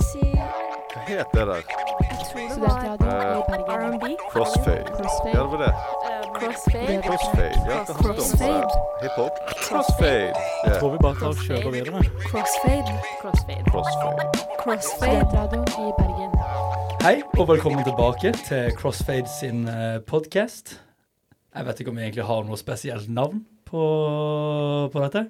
[0.00, 1.56] Si Hva het det der?
[1.56, 3.92] Jeg tror det Eh, Bergen.
[3.92, 4.16] R&B.
[4.30, 4.84] Crossfade.
[4.96, 5.34] Crossfade.
[5.36, 5.74] Ja, det var det.
[6.38, 7.02] Crossfade.
[7.08, 7.58] Crossfade.
[7.68, 8.14] Ja, det handlet om?
[8.14, 8.68] Crossfade.
[9.02, 9.34] Hiphop?
[9.68, 10.32] Crossfade.
[10.64, 12.02] Jeg tror vi bare tar og kjører videre.
[12.30, 12.90] Crossfade.
[13.20, 13.64] Crossfade.
[14.62, 15.60] crossfade.
[15.84, 16.32] I Bergen.
[17.02, 19.68] Hei, og velkommen tilbake til Crossfade sin
[20.06, 20.80] podkast.
[21.54, 23.82] Jeg vet ikke om vi egentlig har noe spesielt navn på,
[24.92, 25.26] på dette.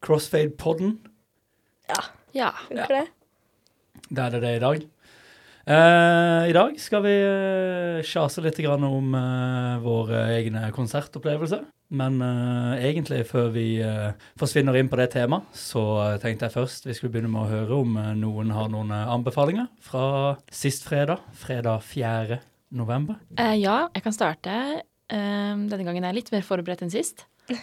[0.00, 0.98] Crossfade-podden.
[2.34, 2.50] Ja.
[2.68, 3.06] Funker det?
[4.10, 4.86] Det er det det i dag.
[5.70, 11.68] Eh, I dag skal vi uh, sjase litt grann om eh, våre egne konsertopplevelser.
[11.90, 16.54] Men eh, egentlig før vi eh, forsvinner inn på det temaet, så eh, tenkte jeg
[16.54, 20.04] først vi skulle begynne med å høre om eh, noen har noen eh, anbefalinger fra
[20.54, 22.38] sist fredag, fredag 4.
[22.78, 23.18] november.
[23.38, 24.54] Eh, ja, jeg kan starte.
[25.10, 27.26] Eh, denne gangen er jeg litt mer forberedt enn sist.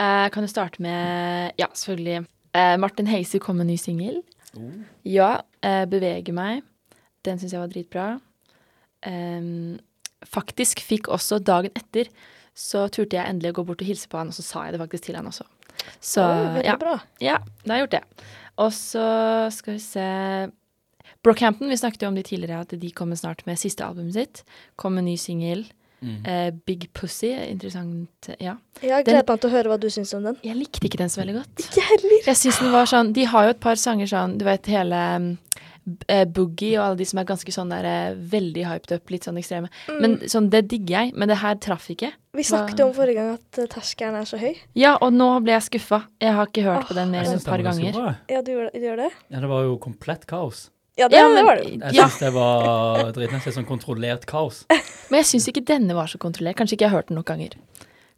[0.00, 2.24] Eh, kan jo starte med, ja, selvfølgelig
[2.56, 4.16] eh, Martin Heise kom med en ny singel.
[5.08, 5.32] Ja,
[5.64, 6.62] eh, bevege meg.
[7.24, 8.06] Den syns jeg var dritbra.
[9.06, 9.78] Em,
[10.28, 12.10] faktisk fikk også dagen etter
[12.52, 14.74] så turte jeg endelig å gå bort og hilse på han, og så sa jeg
[14.74, 15.46] det faktisk til han også.
[16.04, 16.98] Så oh, ja, bra.
[17.22, 18.26] ja, da har jeg gjort det.
[18.62, 19.06] Og så
[19.56, 20.08] skal vi se
[21.24, 24.42] Brockhampton, vi snakket jo om de tidligere, at de kommer snart med siste albumet sitt.
[24.76, 25.64] Kom med ny singel.
[26.02, 27.30] Eh, Big Pussy.
[27.48, 28.30] Interessant.
[28.42, 28.56] Ja.
[28.82, 30.38] Jeg gleder meg til å høre hva du syns om den.
[30.42, 31.62] Jeg likte ikke den så veldig godt.
[31.66, 32.18] Ikke heller.
[32.26, 34.98] Jeg synes den var sånn De har jo et par sanger sånn, du vet hele
[35.16, 35.28] um,
[36.08, 39.28] eh, Boogie og alle de som er ganske sånn der eh, veldig hyped up, litt
[39.28, 39.70] sånn ekstreme.
[40.02, 42.12] Men sånn, det digger jeg, men det her traff ikke.
[42.36, 44.52] Vi snakket jo om forrige gang at eh, terskelen er så høy.
[44.78, 46.04] Ja, og nå ble jeg skuffa.
[46.22, 48.04] Jeg har ikke hørt på den mer enn et par ganger.
[48.32, 49.10] Ja, du du gjør det?
[49.28, 50.68] Ja, det var jo komplett kaos.
[50.98, 51.68] Ja, det, Ja, det var det.
[51.70, 52.04] Jeg Ja.
[52.08, 53.52] syns det var dritnice.
[53.54, 54.64] Sånn kontrollert kaos.
[55.10, 56.56] Men jeg syns ikke denne var så kontrollert.
[56.56, 57.54] Kanskje ikke jeg har hørt den nok ganger.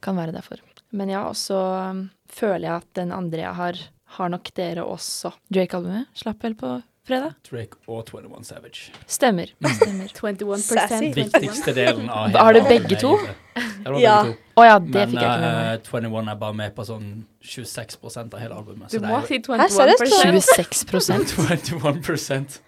[0.03, 0.59] Kan være derfor.
[0.93, 3.79] Men ja, og så um, føler jeg at den andre jeg har,
[4.19, 5.33] har nok dere også.
[5.53, 7.35] Drake-albumet slapp vel på fredag?
[7.51, 8.93] Drake og 21 Savage.
[9.07, 9.53] Stemmer.
[9.77, 10.09] Stemmer.
[10.09, 11.13] 21 Sassy.
[11.15, 13.19] Viktigste delen av Har du hele begge to?
[13.55, 14.37] Ja, begge to.
[14.55, 15.89] Å ja, det Men fikk jeg ikke med meg.
[15.93, 17.09] Uh, 21 er bare med på sånn
[17.45, 18.95] 26% av hele albumet.
[18.95, 20.15] Du må si Hæ, seriøst?
[20.25, 22.63] 21 26 jo 21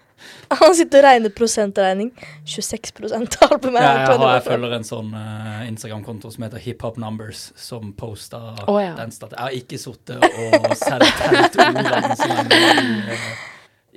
[0.49, 2.13] Han sitter og regner prosentregning.
[2.45, 6.61] 26 av albumet ja, er jeg, har, jeg følger en sånn uh, Instagram-konto som heter
[6.61, 8.93] Hiphop Numbers, som posta oh, ja.
[8.97, 9.37] den staten.
[9.37, 13.29] Jeg har ikke sittet og selv telt ordene som er med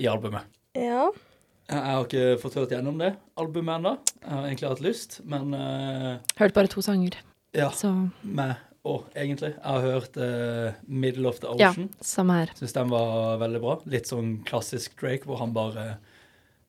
[0.01, 0.49] i, eh, albumet.
[0.79, 1.11] Ja.
[1.71, 3.93] Jeg har ikke fått hørt gjennom det albumet ennå.
[4.17, 7.21] Jeg har egentlig hatt lyst, men uh, Hørt bare to sanger,
[7.55, 8.57] ja, så Med
[8.89, 9.53] og egentlig.
[9.53, 11.91] Jeg har hørt uh, Middle of the Ocean'.
[11.91, 12.53] ja, samme her.
[12.57, 13.77] Syns den var veldig bra.
[13.93, 15.99] Litt sånn klassisk Drake, hvor han bare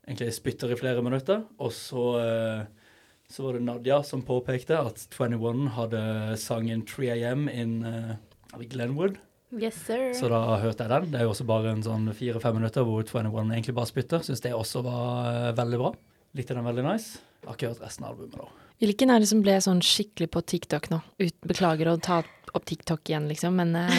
[0.03, 1.45] egentlig spytter i flere minutter.
[1.63, 2.99] Og så, uh,
[3.31, 6.03] så var det Nadia som påpekte at 21 hadde
[6.41, 8.15] sangen 3AM in uh,
[8.59, 9.15] Glenwood.
[9.59, 10.13] Yes, sir.
[10.15, 11.09] Så da hørte jeg den.
[11.11, 14.23] Det er jo også bare en sånn fire-fem minutter hvor 21 egentlig bare spytter.
[14.23, 15.91] Syns det også var eh, veldig bra.
[16.39, 17.19] Likte den veldig nice.
[17.43, 18.47] Har ikke hørt resten av albumet, da.
[18.81, 21.01] Hvilken er det som ble sånn skikkelig på TikTok nå?
[21.21, 22.21] Ut, beklager å ta
[22.55, 23.91] opp TikTok igjen, liksom, men eh,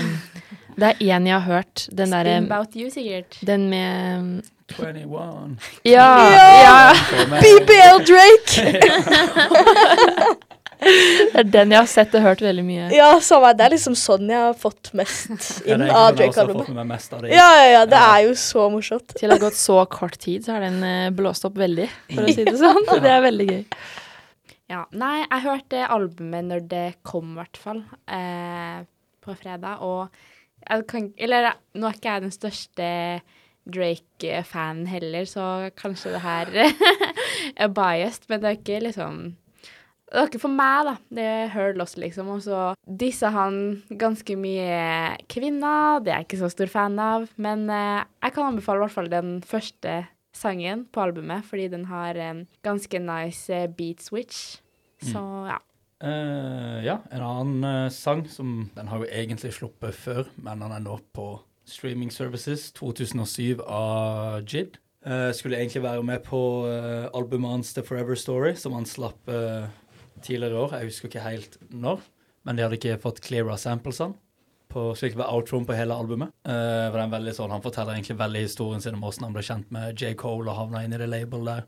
[0.75, 1.85] det er én jeg har hørt.
[1.93, 3.39] Den derre Spin about you, sikkert.
[3.47, 4.43] Den med
[4.73, 5.07] 21.
[5.87, 6.09] Ja!
[6.33, 6.49] ja.
[6.65, 7.43] ja!
[7.45, 8.51] BBL Drake!
[10.83, 12.87] Det er den jeg har sett og hørt veldig mye.
[12.95, 13.53] Ja, samme.
[13.57, 15.31] Det er liksom sånn jeg har fått mest
[15.69, 17.29] Ja, inn det er av har Drake-albumet.
[17.31, 17.83] Ja, ja, ja.
[17.87, 18.09] Det Ja.
[18.17, 19.15] er jo så morsomt.
[19.15, 22.27] Til det har gått så kort tid, så har den eh, blåst opp veldig, for
[22.27, 22.83] å si det sånn.
[22.89, 23.63] Og det er veldig gøy.
[24.73, 24.83] Ja.
[24.97, 27.85] Nei, jeg hørte albumet når det kom, i hvert fall.
[28.09, 28.83] Eh,
[29.23, 29.83] på fredag.
[29.87, 30.09] Og
[30.67, 32.91] jeg kan Eller nå er ikke jeg den største
[33.73, 36.51] Drake-fanen heller, så kanskje det her
[37.63, 39.21] er biased, men det er ikke liksom
[40.13, 40.95] det var ikke for meg, da.
[41.17, 42.29] Det er loss, liksom.
[42.35, 43.55] Og så dissa han
[43.89, 46.03] ganske mye kvinner.
[46.05, 47.25] Det er jeg ikke så stor fan av.
[47.41, 50.03] Men eh, jeg kan anbefale i hvert fall den første
[50.37, 54.61] sangen på albumet, fordi den har en ganske nice eh, beat switch.
[55.03, 55.57] Så ja.
[56.03, 60.75] Uh, ja, en annen eh, sang som Den har jo egentlig sluppet før, men den
[60.75, 62.73] er nå på streaming services.
[62.75, 64.81] 2007 av Jid.
[65.07, 69.31] Uh, skulle egentlig være med på uh, albumet hans The Forever Story, som han slapp
[69.31, 69.71] eh,
[70.27, 70.77] tidligere år.
[70.79, 72.05] Jeg husker ikke helt når,
[72.47, 74.19] men de hadde ikke fått cleara samplesene.
[74.73, 76.31] På, slik var outroen på hele albumet.
[76.49, 79.27] Uh, for det er en veldig sånn, Han forteller egentlig veldig historien sin om hvordan
[79.27, 80.15] han ble kjent med J.
[80.17, 81.67] Cole og havna inn i det label der.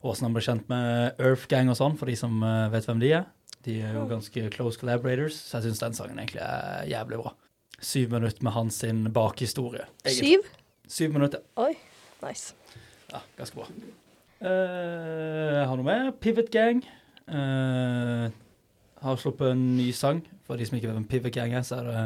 [0.00, 2.88] Og hvordan han ble kjent med Earth Gang og sånn, for de som eh, vet
[2.88, 3.28] hvem de er.
[3.66, 7.34] De er jo ganske close collaborators, så jeg syns den sangen egentlig er jævlig bra.
[7.80, 9.84] Syv minutter med hans sin bakhistorie.
[10.02, 10.40] egentlig.
[10.40, 10.48] Syv?
[10.90, 11.44] Syv minutter.
[11.60, 11.74] Oi,
[12.24, 12.56] nice.
[13.12, 13.68] Ja, ganske bra.
[14.40, 16.10] Uh, jeg har noe mer.
[16.16, 16.80] Pivot Gang.
[17.30, 18.30] Eh,
[19.00, 20.20] har sluppet en ny sang.
[20.46, 22.02] For de som ikke vet hvem Pivot Gang er, så er det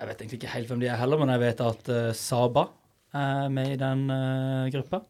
[0.00, 2.62] Jeg vet egentlig ikke helt hvem de er heller, men jeg vet at uh, Saba
[3.12, 5.02] er med i den uh, gruppa.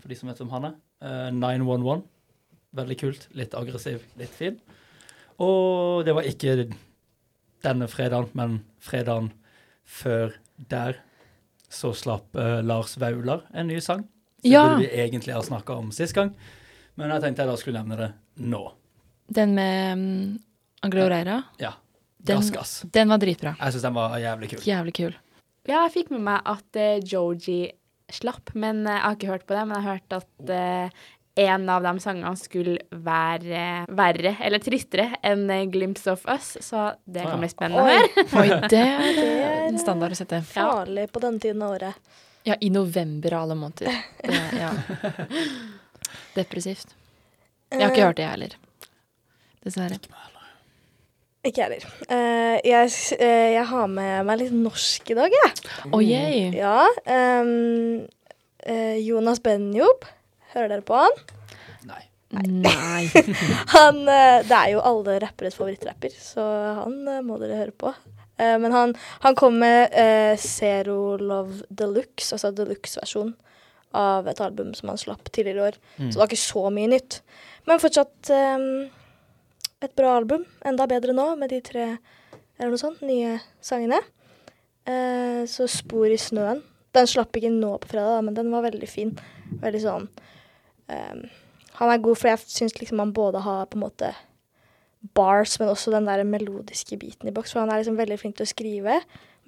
[0.00, 0.74] for de som vet hvem han er.
[1.04, 2.02] Uh, 911.
[2.72, 3.28] Veldig kult.
[3.36, 4.56] Litt aggressiv, litt fin.
[5.38, 6.70] Og det var ikke
[7.64, 9.32] denne fredagen, men fredagen
[9.84, 10.96] før der
[11.68, 12.32] så slapp
[12.64, 14.06] Lars Vaular en ny sang.
[14.40, 14.64] Så Ja.
[14.64, 16.34] Burde vi egentlig ha snakka om sist gang,
[16.96, 18.77] men jeg tenkte jeg da skulle nevne det nå.
[19.28, 20.38] Den med um,
[20.86, 21.42] Angloreira.
[21.60, 21.74] Ja.
[22.18, 22.72] Den- Gass, gass.
[22.92, 23.54] Den var dritbra.
[23.60, 24.64] Jeg syns den var jævlig kul.
[24.66, 25.14] Jævlig kul.
[25.68, 27.60] Ja, jeg fikk med meg at uh, Joji
[28.10, 29.64] slapp, men uh, jeg har ikke hørt på det.
[29.68, 31.06] Men jeg har hørt at uh,
[31.38, 33.60] en av de sangene skulle være
[33.94, 37.30] verre, eller tristere, enn 'Glimpse of Us', så det Ah, ja.
[37.30, 38.24] kan bli spennende å høre.
[38.42, 40.40] Oi, det er, en standard å sette.
[40.50, 41.94] Farlig på denne tiden av året.
[42.48, 43.92] Ja, i november av alle måneder.
[44.24, 44.72] Det, ja.
[46.38, 46.94] Depressivt.
[47.70, 48.56] Jeg har ikke hørt det, jeg heller.
[49.66, 49.98] Dessverre.
[51.48, 51.92] Ikke meg heller.
[52.12, 55.52] Eh, jeg, s- eh, jeg har med meg litt norsk i dag, jeg.
[55.94, 56.48] Oh, yay.
[56.58, 56.82] Ja.
[57.06, 58.02] um,
[58.68, 60.04] uh, Jonas Benjob.
[60.54, 61.14] Hører dere på han?
[61.88, 62.02] Nei.
[62.34, 63.06] Nei.
[63.76, 66.44] han det er jo alle rapperes favorittrapper, så
[66.82, 67.94] han må dere høre på.
[68.38, 68.92] Eh, men han,
[69.24, 69.94] han kom med
[70.42, 73.32] Zero Love Deluxe, altså deluxe-versjon
[73.96, 75.78] av et album som han slapp tidligere i år.
[75.96, 76.08] Mm.
[76.10, 77.20] Så det var ikke så mye nytt.
[77.70, 78.68] Men fortsatt eh,
[79.84, 80.44] et bra album.
[80.66, 81.88] Enda bedre nå med de tre
[82.58, 84.00] eller noe sånt, nye sangene.
[84.88, 86.62] Eh, så Spor i snøen.
[86.96, 89.12] Den slapp ikke nå på fredag, da, men den var veldig fin.
[89.62, 90.08] Veldig sånn
[90.90, 91.20] eh,
[91.78, 94.10] Han er god, for jeg syns liksom han både har på en måte
[95.14, 97.54] bars, men også den der melodiske biten i boks.
[97.54, 98.98] For han er liksom veldig flink til å skrive.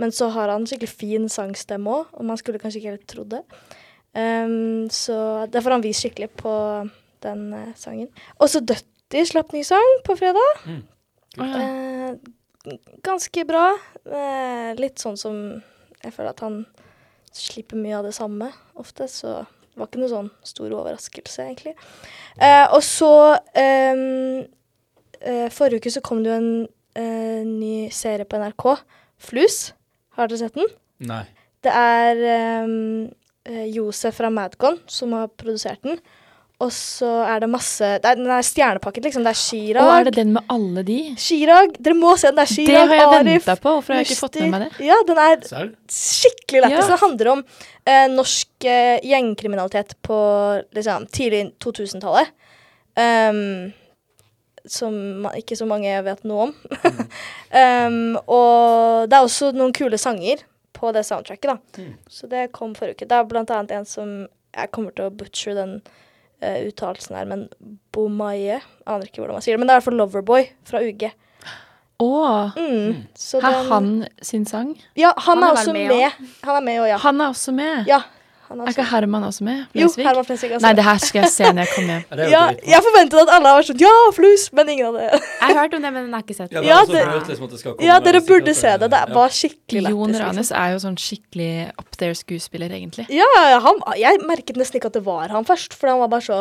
[0.00, 3.34] Men så har han skikkelig fin sangstemme òg, og man skulle kanskje ikke helt trodd
[3.34, 3.42] det.
[4.14, 6.54] Um, så det får han vist skikkelig på
[7.26, 8.08] den uh, sangen.
[8.38, 8.62] Og så
[9.10, 10.58] Døtti slapp ny sang på fredag.
[10.70, 10.82] Mm.
[11.42, 13.72] Eh, ganske bra.
[14.06, 15.40] Eh, litt sånn som
[16.00, 16.60] Jeg føler at han
[17.34, 18.46] slipper mye av det samme
[18.78, 21.74] ofte, så det var ikke noe sånn stor overraskelse, egentlig.
[22.38, 23.10] Eh, og så
[23.58, 24.46] ehm,
[25.20, 26.54] eh, Forrige uke så kom det jo en
[26.94, 28.64] eh, ny serie på NRK,
[29.20, 29.58] Flus.
[30.16, 30.72] Har dere sett den?
[31.10, 31.24] Nei.
[31.60, 33.10] Det er ehm,
[33.44, 36.00] eh, Josef fra Madcon som har produsert den.
[36.60, 39.24] Og så er det masse det er, Den er stjernepakket, liksom.
[39.24, 39.80] Det er Chirag.
[39.80, 40.98] Og er det den med alle de?
[41.20, 41.72] Chirag.
[41.80, 42.36] Dere må se den.
[42.36, 43.74] Det er Det har jeg Arif, venta på.
[43.78, 44.88] Hvorfor har jeg ikke fått med meg det?
[44.90, 45.46] Ja, den er
[45.88, 46.82] skikkelig lættis.
[46.84, 46.88] Ja.
[46.90, 47.44] Det handler om
[47.88, 50.18] eh, norsk eh, gjengkriminalitet på
[50.76, 52.34] liksom, tidlig 2000-tallet.
[53.00, 53.70] Um,
[54.68, 56.52] som ikke så mange vet noe om.
[57.56, 60.44] um, og det er også noen kule sanger
[60.76, 61.80] på det soundtracket, da.
[61.80, 61.96] Mm.
[62.04, 63.08] Så det kom forrige uke.
[63.08, 64.12] Det er blant annet en som
[64.50, 65.76] Jeg kommer til å butcher den
[66.42, 67.48] uh, uttalelsen her, men
[67.92, 70.80] Bomaye Aner ikke hvordan man sier det, men det er i hvert fall Loverboy fra
[70.84, 71.10] UG.
[72.00, 72.10] Å,
[72.56, 73.02] Mm,
[73.36, 73.88] er han
[74.24, 74.70] sin sang?
[74.96, 76.30] Ja, han, Han er er, også med med.
[76.46, 76.96] Han er med òg, ja.
[77.02, 77.84] Han er også med.
[77.90, 77.98] Ja,
[78.50, 78.84] han er Er ikke.
[78.90, 79.58] Herman også med?
[79.72, 80.04] Jo, Flesvig?
[80.08, 80.50] Herman Flesvig.
[80.56, 80.62] også.
[80.66, 82.04] Nei, det her skal jeg se når jeg kommer hjem.
[82.18, 82.40] Ja, jo ja,
[82.74, 84.46] jeg forventet at alle var sånn Ja, flus!
[84.58, 85.08] Men ingen av det.
[85.20, 87.44] Jeg har hørt om det, men den har ikke sett Ja, det, Ja, det- liksom
[87.46, 88.90] at det skal komme Ja, dere burde se det.
[88.90, 90.20] Det var skikkelig Jon lættis.
[90.26, 90.58] Ranes Liksom.
[90.64, 93.06] er jo sånn skikkelig up there-skuespiller, egentlig.
[93.08, 96.08] Ja, ja, han, jeg merket nesten ikke at det var han først, for han var
[96.08, 96.40] bare så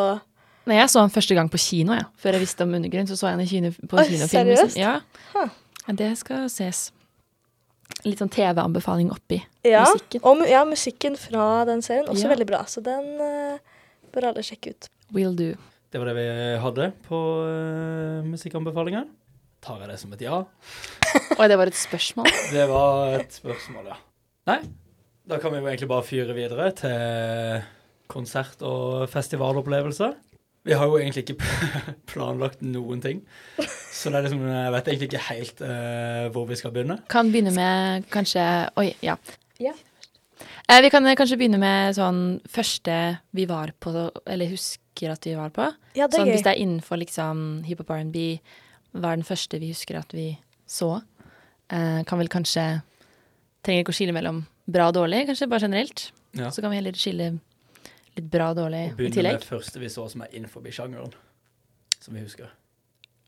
[0.67, 2.03] Nei, jeg så han første gang på kino, ja.
[2.21, 4.29] Før jeg visste om Undergrunn, så så jeg han i kino, på Oi, kinofilm.
[4.29, 4.75] seriøst?
[4.77, 5.00] Ja.
[5.33, 5.47] Huh.
[5.88, 6.91] ja, det skal ses.
[8.06, 10.21] Litt sånn TV-anbefaling oppi Ja, musikken.
[10.24, 12.33] og ja, musikken fra den serien også Ja.
[12.36, 12.62] veldig bra.
[12.65, 13.57] Så den uh,
[14.13, 14.88] bør alle sjekke ut.
[15.12, 15.50] Will do.
[15.91, 16.28] Det var det vi
[16.63, 19.07] hadde på uh, musikkanbefalinger.
[19.59, 20.37] Tar jeg det som et ja?
[21.35, 22.30] Oi, det var et spørsmål.
[22.56, 23.97] Det var et spørsmål, ja.
[24.47, 24.61] Nei,
[25.28, 27.66] da kan vi jo egentlig bare fyre videre til
[28.09, 30.16] konsert- og festivalopplevelser.
[30.69, 31.35] Vi har jo egentlig ikke
[32.11, 33.23] planlagt noen ting,
[33.57, 36.99] så det er liksom, jeg vet egentlig ikke helt uh, hvor vi skal begynne.
[37.09, 38.44] Kan begynne med kanskje
[38.78, 39.16] Oi, ja.
[39.59, 39.73] Ja.
[40.69, 42.95] Eh, vi kan kanskje begynne med sånn første
[43.35, 43.92] vi var på,
[44.30, 45.66] eller husker at vi var på.
[45.97, 46.35] Ja, det er Sånn gøy.
[46.35, 48.28] hvis det er innenfor liksom hiphop R&B,
[48.94, 50.30] hva er den første vi husker at vi
[50.69, 50.99] så?
[51.73, 52.69] Eh, kan vel kanskje
[53.59, 54.38] Trenger ikke å skille mellom
[54.71, 56.06] bra og dårlig, kanskje bare generelt.
[56.31, 56.47] Ja.
[56.47, 57.26] Så kan vi heller skille
[58.18, 59.13] litt bra og dårlig i tillegg.
[59.13, 59.33] tillegg.
[59.33, 61.13] med det første vi så som er innenfor sjangeren,
[61.99, 62.49] som vi husker.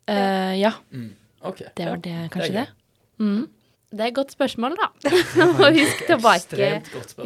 [0.09, 1.15] Uh, ja, Mm.
[1.41, 1.67] Okay.
[1.75, 2.67] det var det, kanskje det det.
[2.67, 2.77] er
[3.21, 3.47] Mm.
[3.91, 4.87] Det er et godt spørsmål, da.
[5.59, 6.67] Må huske tilbake.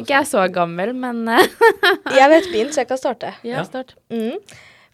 [0.00, 1.46] Ikke jeg er så gammel, men eh,
[2.18, 3.34] Jeg vet begynt, så jeg kan starte.
[3.46, 3.94] Ja, start.
[4.10, 4.40] Mm.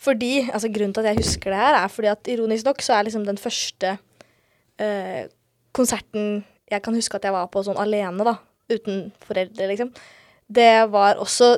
[0.03, 2.99] Fordi, altså Grunnen til at jeg husker det her, er fordi at ironisk nok så
[2.99, 3.97] er liksom den første
[4.79, 5.29] eh,
[5.73, 8.37] konserten jeg kan huske at jeg var på sånn alene, da,
[8.73, 9.91] uten foreldre, liksom,
[10.53, 11.55] det var også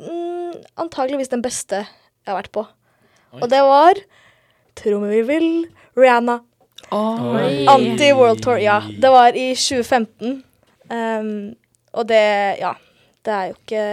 [0.00, 2.64] mm, antageligvis den beste jeg har vært på.
[3.34, 3.40] Oi.
[3.42, 4.00] Og det var
[4.78, 5.48] trommevirvel
[5.98, 6.40] Rihanna.
[6.94, 8.80] Anti-World Tour, ja.
[9.00, 10.42] Det var i 2015.
[10.90, 11.54] Um,
[11.96, 12.74] og det, ja
[13.24, 13.84] Det er jo ikke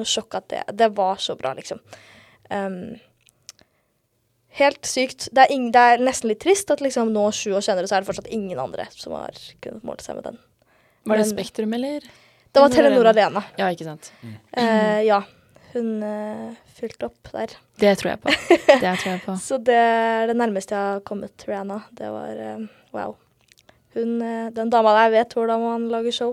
[0.00, 1.78] noe sjokk at det Det var så bra, liksom.
[2.50, 2.96] Um,
[4.58, 5.28] helt sykt.
[5.30, 7.98] Det er, ing, det er nesten litt trist at liksom nå, sju år senere, så
[7.98, 10.40] er det fortsatt ingen andre som har kunnet måle seg med den.
[11.06, 12.08] Var det Men- Spektrum, eller?
[12.58, 13.42] Det var Telenor Arena.
[13.60, 14.10] Ja, ikke sant.
[14.52, 15.22] Eh, ja.
[15.72, 17.52] Hun uh, fylte opp der.
[17.78, 18.32] Det tror jeg på.
[18.48, 19.34] Det tror jeg på.
[19.46, 21.82] Så det er det nærmeste jeg har kommet Rihanna.
[21.94, 22.64] Det var uh,
[22.96, 23.14] wow.
[23.94, 26.32] Hun, uh, den dama der vet hvordan man lager show.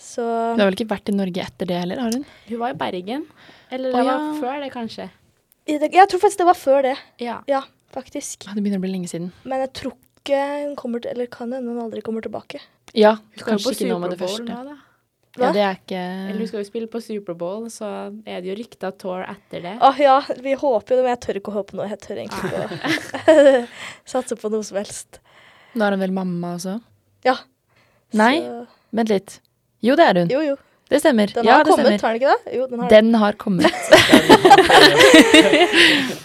[0.00, 2.28] Så Du har vel ikke vært i Norge etter det heller, har hun?
[2.48, 3.24] Hun var i Bergen.
[3.70, 4.20] Eller det var ja.
[4.40, 5.08] før det, kanskje.
[5.68, 6.94] jeg tror faktisk det var før det.
[7.20, 7.40] Ja.
[7.50, 8.46] Ja, faktisk.
[8.46, 9.32] Det begynner å bli lenge siden.
[9.44, 12.60] Men jeg tror ikke hun kommer til Eller kan hende hun aldri kommer tilbake.
[12.96, 14.48] Ja, kanskje ikke nå med det første.
[14.48, 14.78] nå, da.
[15.38, 17.86] Ja, det er ikke Eller hun skal jo spille på Superbowl, så
[18.26, 19.74] er det jo rykta tour etter det.
[19.86, 21.86] Åh ja, vi håper jo det, men jeg tør ikke å håpe noe.
[21.92, 23.44] Jeg tør egentlig ikke å
[24.16, 25.20] satse på noe som helst.
[25.78, 26.74] Nå er hun vel mamma også?
[27.26, 27.36] Ja.
[28.18, 28.64] Nei, Så,
[28.98, 29.38] vent litt.
[29.86, 30.34] Jo, det er hun.
[30.34, 30.56] jo, jo.
[30.90, 31.30] Det stemmer.
[31.30, 32.56] Den ja, har det kommet, har den ikke det?
[32.56, 32.88] Jo, den har.
[32.90, 33.70] Den har kommet.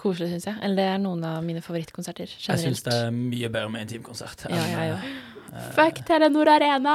[0.00, 0.56] koselig, syns jeg.
[0.64, 2.64] Eller det er noen av mine favorittkonserter Jeg generelt.
[2.64, 4.46] syns det er mye bedre med intimkonsert.
[4.50, 4.96] Ja, ja, ja.
[5.00, 5.18] òg.
[5.74, 6.92] Fuck Telenor Arena!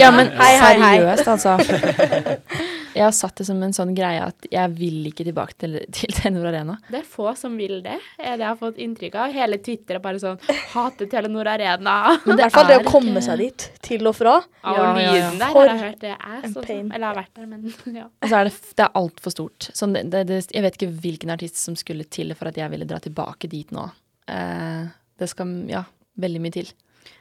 [0.00, 0.92] Ja, men Hei, hei, hei.
[0.98, 1.58] seriøst, altså.
[2.94, 6.12] Jeg har satt det som en sånn greie at jeg vil ikke tilbake til, til
[6.18, 6.78] Telenor Arena.
[6.88, 9.34] Det er få som vil det, er det jeg har fått inntrykk av.
[9.34, 10.38] Hele Twitter er bare sånn
[10.72, 11.96] Hater Telenor Arena.
[12.26, 14.38] Men det hvert fall det er å komme seg dit, til og fra.
[14.62, 15.12] Ja, Ja, og ja, ja.
[15.14, 16.64] lyden der har jeg hørt det er så.
[16.68, 17.68] Eller jeg har vært der, men
[18.00, 18.08] ja.
[18.08, 19.70] Og så er det, det er altfor stort.
[19.76, 22.72] Sånn, det, det, det, jeg vet ikke hvilken artist som skulle til for at jeg
[22.72, 23.88] ville dra tilbake dit nå.
[24.28, 24.84] Eh,
[25.18, 25.84] det skal ja,
[26.20, 26.70] veldig mye til.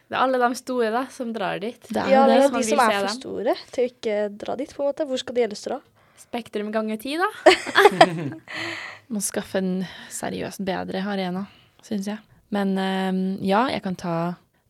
[0.07, 1.81] Det er alle de store da, som drar dit.
[1.89, 2.37] Det er Ja, det.
[2.37, 3.17] det er de som er for dem.
[3.19, 5.07] store til å ikke dra dit, på en måte.
[5.09, 5.79] Hvor skal de ellers dra?
[6.17, 7.27] Spektrum ganger ti, da.
[9.13, 9.71] Må skaffe en
[10.11, 11.45] seriøst bedre arena,
[11.85, 12.19] syns jeg.
[12.55, 14.15] Men eh, ja, jeg kan ta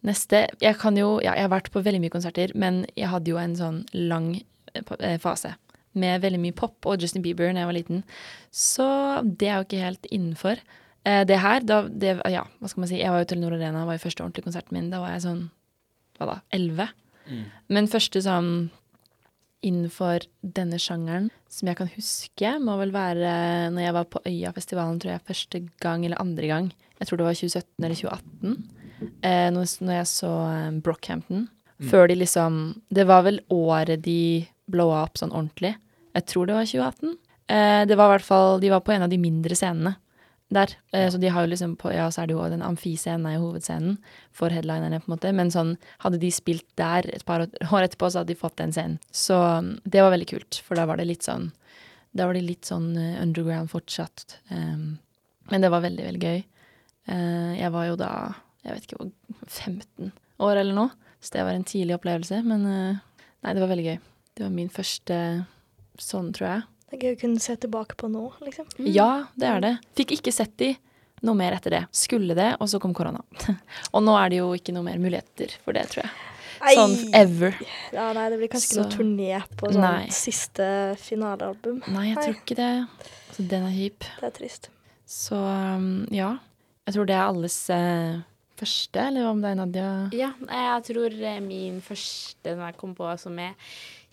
[0.08, 0.48] neste.
[0.62, 3.38] Jeg kan jo Ja, jeg har vært på veldig mye konserter, men jeg hadde jo
[3.42, 4.32] en sånn lang
[4.74, 5.54] eh, eh, fase
[5.98, 8.04] med veldig mye pop og Justin Bieber da jeg var liten.
[8.54, 8.86] Så
[9.26, 10.60] det er jo ikke helt innenfor.
[11.08, 13.00] Eh, det her, da det, Ja, hva skal man si.
[13.00, 14.90] Jeg var jo til Nord Arena, var jo første ordentlige konserten min.
[14.92, 15.46] Da var jeg sånn
[16.18, 16.36] Hva da?
[16.56, 16.90] Elleve?
[17.28, 17.46] Mm.
[17.70, 18.52] Men første sånn
[19.66, 23.32] innenfor denne sjangeren som jeg kan huske, må vel være
[23.74, 26.68] når jeg var på Øyafestivalen, tror jeg, første gang eller andre gang.
[27.00, 28.58] Jeg tror det var 2017 eller 2018.
[29.26, 31.48] Eh, når, når jeg så eh, Brockhampton.
[31.78, 31.90] Mm.
[31.92, 32.56] Før de liksom
[32.90, 35.76] Det var vel året de blowa opp sånn ordentlig.
[36.18, 37.18] Jeg tror det var 2018.
[37.54, 39.94] Eh, det var i hvert fall De var på en av de mindre scenene
[40.54, 40.76] der.
[40.94, 41.10] Eh, Ja.
[41.12, 43.52] Så de har jo liksom på Ja, så er det jo den amfiscenen er jo
[43.52, 43.98] hovedscenen
[44.32, 45.34] for headlinerne, på en måte.
[45.34, 47.48] Men sånn, hadde de spilt der et par år
[47.88, 49.00] etterpå, så hadde de fått den scenen.
[49.12, 51.52] Så um, det var veldig kult, for da var det litt sånn
[52.16, 54.40] Da var det litt sånn eh, underground fortsatt.
[54.50, 54.98] Um,
[55.52, 56.40] men det var veldig, veldig gøy.
[57.10, 58.12] Uh, jeg var jo da,
[58.64, 59.12] jeg vet ikke hvor,
[59.48, 60.90] 15 år eller noe,
[61.22, 62.42] så det var en tidlig opplevelse.
[62.48, 62.98] Men uh,
[63.44, 64.00] nei, det var veldig gøy.
[64.34, 65.20] Det var min første
[66.02, 66.66] sånn, tror jeg.
[66.88, 68.70] Det er gøy å kunne se tilbake på nå, liksom.
[68.88, 69.74] Ja, det er det.
[70.00, 70.72] Fikk ikke sett de
[71.26, 71.82] noe mer etter det.
[71.96, 73.24] Skulle det, og så kom korona.
[73.94, 76.16] og nå er det jo ikke noe mer muligheter for det, tror jeg.
[76.58, 77.54] Sånn ever.
[77.94, 80.08] Ja, nei, det blir kanskje ikke noe turné på sånn Nei.
[80.16, 80.70] siste
[81.02, 81.84] finalealbum.
[81.94, 82.24] Nei, jeg Nei.
[82.24, 82.72] tror ikke det.
[83.36, 84.08] Så den er kjip.
[84.18, 84.72] Det er trist.
[85.08, 86.32] Så um, ja.
[86.88, 88.20] Jeg tror det er alles eh,
[88.58, 92.94] første, eller om det er Nadia Ja, jeg tror eh, min første når jeg kom
[92.96, 93.58] på som er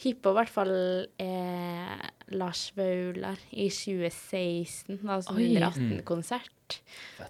[0.04, 0.74] hiphop, i hvert fall
[1.20, 2.04] eh,
[2.36, 5.00] Lars Vaular i 2016.
[5.02, 6.78] Da som 118-konsert.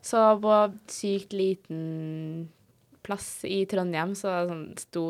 [0.05, 0.59] Så på
[0.91, 2.51] sykt liten
[3.05, 5.05] plass i Trondheim, så sånn, sto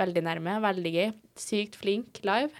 [0.00, 0.58] veldig nærme.
[0.62, 1.12] Veldig gøy.
[1.38, 2.52] Sykt flink live.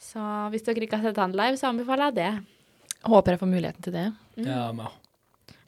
[0.00, 0.20] Så
[0.52, 2.32] hvis dere ikke har sett han live, så anbefaler jeg det.
[3.04, 4.06] Håper jeg får muligheten til det.
[4.36, 4.46] Mm.
[4.48, 4.88] Ja, men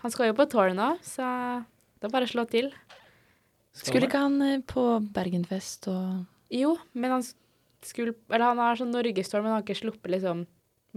[0.03, 1.27] Han skal jo på tour nå, så
[1.99, 2.71] det er bare å slå til.
[3.77, 7.25] Skulle ikke han eh, på Bergenfest og Jo, men han
[7.85, 10.47] skulle Eller han har sånn norgestour, men han har ikke sluppet liksom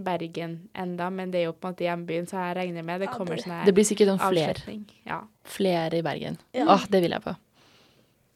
[0.00, 3.10] Bergen enda, men det er jo på en måte hjembyen, så jeg regner med det
[3.12, 4.76] kommer sånn her Det blir sikkert sånn flere.
[5.04, 5.18] Ja.
[5.44, 6.38] Flere i Bergen.
[6.56, 6.64] Ja.
[6.72, 7.34] Åh, det vil jeg på.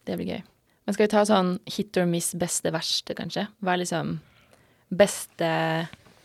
[0.04, 0.42] Det blir gøy.
[0.84, 3.46] Men skal vi ta sånn hit or miss, beste, verste, kanskje?
[3.64, 4.18] Hva er liksom
[4.92, 5.50] beste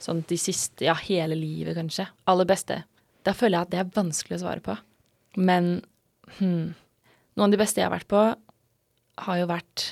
[0.03, 2.09] sånn de siste Ja, hele livet, kanskje.
[2.31, 2.81] Aller beste.
[3.27, 4.75] Da føler jeg at det er vanskelig å svare på.
[5.39, 5.79] Men
[6.39, 6.75] hmm,
[7.39, 8.23] noen av de beste jeg har vært på,
[9.19, 9.85] har jo vært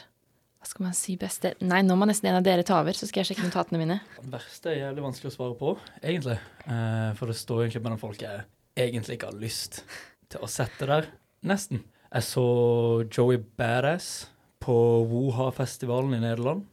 [0.67, 3.07] Hva skal man si beste Nei, nå må nesten en av dere ta over, så
[3.07, 3.95] skal jeg sjekke notatene mine.
[4.19, 5.69] Det verste er jævlig vanskelig å svare på,
[6.01, 6.36] egentlig.
[6.67, 8.41] Eh, for det står egentlig mellom folk jeg
[8.75, 9.77] egentlig ikke har lyst
[10.27, 11.07] til å sette der.
[11.47, 11.86] Nesten.
[12.12, 12.43] Jeg så
[13.07, 14.09] Joey Badass
[14.59, 14.75] på
[15.07, 16.67] Woha-festivalen i Nederland.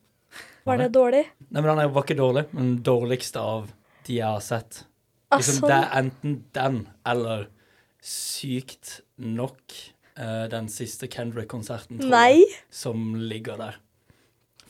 [0.66, 1.22] Var det dårlig?
[1.52, 3.70] Nei, men Han er- var ikke dårlig, men dårligste av
[4.08, 4.82] de jeg har sett.
[5.30, 7.46] Liksom, Altså, Det er enten den eller
[8.02, 9.62] sykt nok
[10.18, 12.00] uh, den siste Kendrick-konserten
[12.70, 13.76] som ligger der.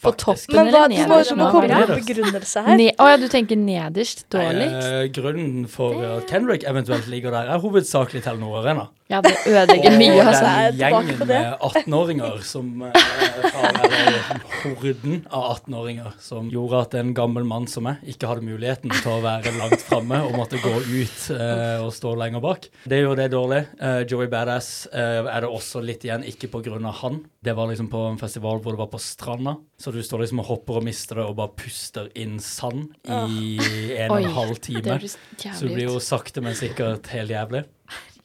[0.04, 1.30] På toppen Men hva, eller du må, nederst?
[1.30, 2.76] du må komme med en begrunnelse her.
[2.80, 4.24] Ne oh, ja, du tenker nederst?
[4.34, 4.90] Nei, Dårligst?
[4.92, 8.88] eh, grunnen for at Kendrick eventuelt ligger der, er hovedsakelig Telenor Arena.
[9.12, 10.44] Ja, det ødelegger mye, Og altså.
[10.48, 14.30] den gjengen med 18-åringer som eh,
[14.62, 19.10] Horden av 18-åringer som gjorde at en gammel mann som meg ikke hadde muligheten til
[19.12, 22.70] å være langt framme og måtte gå ut eh, og stå lenger bak.
[22.88, 23.60] Det gjorde det dårlig.
[23.76, 27.20] Eh, Joey Badass eh, er det også litt igjen, ikke av han.
[27.44, 30.40] Det var liksom på en festival hvor det var på stranda, så du står liksom
[30.40, 33.60] og hopper og mister det og bare puster inn sand i
[34.00, 34.96] en og en halv time.
[35.04, 37.66] Så det blir jo sakte, men sikkert helt jævlig.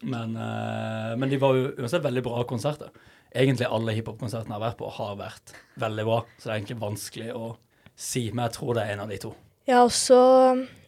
[0.01, 2.91] Men, eh, men de var jo uansett veldig bra konserter.
[3.29, 6.19] Egentlig alle hiphop-konsertene jeg har vært på, har vært veldig bra.
[6.37, 7.51] Så det er egentlig vanskelig å
[7.99, 9.33] si, men jeg tror det er en av de to.
[9.69, 10.19] Jeg også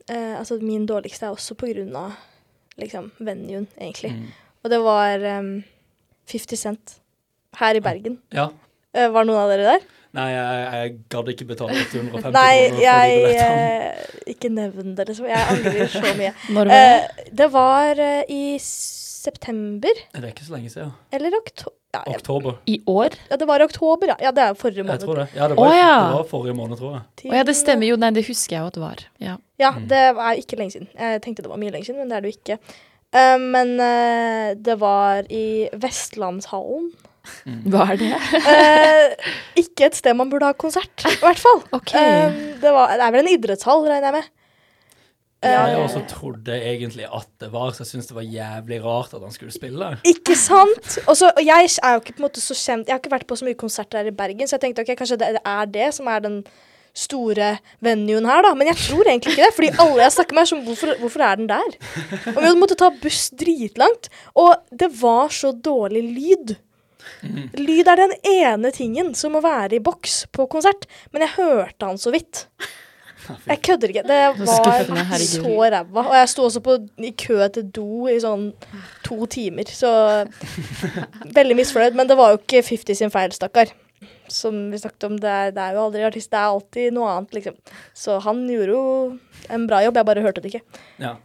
[0.10, 2.15] eh, Altså, min dårligste er også på grunn av
[2.82, 4.15] liksom venuen, egentlig.
[4.15, 4.27] Mm.
[4.63, 5.56] Og det var um,
[6.32, 6.98] 50 Cent
[7.60, 8.18] her i Bergen.
[8.34, 8.50] Ja.
[8.96, 9.89] Eh, var noen av dere der?
[10.18, 14.01] Nei, jeg, jeg gadd ikke betale 850 Nei, jeg eh,
[14.34, 15.30] Ikke nevn det, liksom.
[15.32, 16.34] Jeg angrer så mye.
[16.50, 16.82] Når var det?
[16.82, 18.44] Uh, det var uh, i
[19.22, 20.01] september.
[20.16, 20.92] Det er ikke så lenge siden.
[21.13, 21.78] Eller oktober.
[21.92, 22.54] Ja, jeg- Oktober.
[22.72, 23.16] I år?
[23.30, 24.16] ja, det var i oktober, ja.
[24.24, 25.25] Ja, det er forrige Jeg tror det.
[25.36, 25.96] Ja, det var, Å, ja.
[26.08, 27.01] det var forrige måned, tror jeg.
[27.20, 27.98] Til- Å ja, det stemmer jo.
[28.00, 29.04] Nei, det husker jeg jo at det var.
[29.20, 29.36] Ja.
[29.60, 29.88] Ja, Mm.
[29.92, 30.88] det er ikke lenge siden.
[30.98, 32.60] Jeg tenkte det var mye lenge siden, men det er det jo ikke.
[33.12, 36.91] Uh, men uh, det var i Vestlandshallen.
[37.67, 38.13] Hva er det?
[38.15, 41.60] uh, ikke et sted man burde ha konsert, i hvert fall.
[41.76, 42.00] Okay.
[42.02, 44.30] Eh, det, var, det er vel en idrettshall, regner jeg med.
[45.41, 48.77] Ja, Eh, jeg også trodde egentlig at det var, så jeg syntes det var jævlig
[48.84, 49.88] rart at han skulle spille.
[50.06, 50.99] Ikke sant?
[51.10, 53.25] Også, og jeg er jo ikke på en måte så kjent Jeg har ikke vært
[53.30, 55.88] på så mye konserter her i Bergen, så jeg tenkte ok, kanskje det er det
[55.97, 56.43] som er den
[56.93, 58.51] store venuen her, da.
[58.54, 59.56] Men jeg tror egentlig ikke det.
[59.58, 61.77] Fordi alle jeg snakker med, er sånn hvorfor, hvorfor er den der?
[62.36, 64.12] Og vi måtte ta buss dritlangt.
[64.36, 66.54] Og det var så dårlig lyd.
[67.58, 70.88] Lyd er den ene tingen som må være i boks på konsert.
[71.15, 72.45] Men jeg hørte han så vidt.
[73.47, 74.03] Jeg kødder ikke.
[74.07, 74.45] Det var
[75.29, 76.03] så ræva.
[76.07, 78.49] Og jeg sto også på, i kø til do i sånn
[79.05, 79.91] to timer, så
[81.38, 81.97] Veldig misfornøyd.
[81.97, 83.73] Men det var jo ikke 50 sin feil, stakkar.
[84.31, 87.10] Som vi snakket om, det er, det er jo aldri artist, det er alltid noe
[87.12, 87.57] annet, liksom.
[87.97, 88.84] Så han gjorde jo
[89.51, 90.81] en bra jobb, jeg bare hørte det ikke.
[91.03, 91.15] Ja.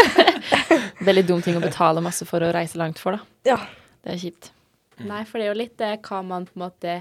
[1.08, 3.54] Veldig dum ting å betale masse for å reise langt for, da.
[3.54, 3.60] Ja.
[4.04, 4.52] Det er kjipt.
[5.00, 6.94] Nei, for det er jo litt det hva man på en måte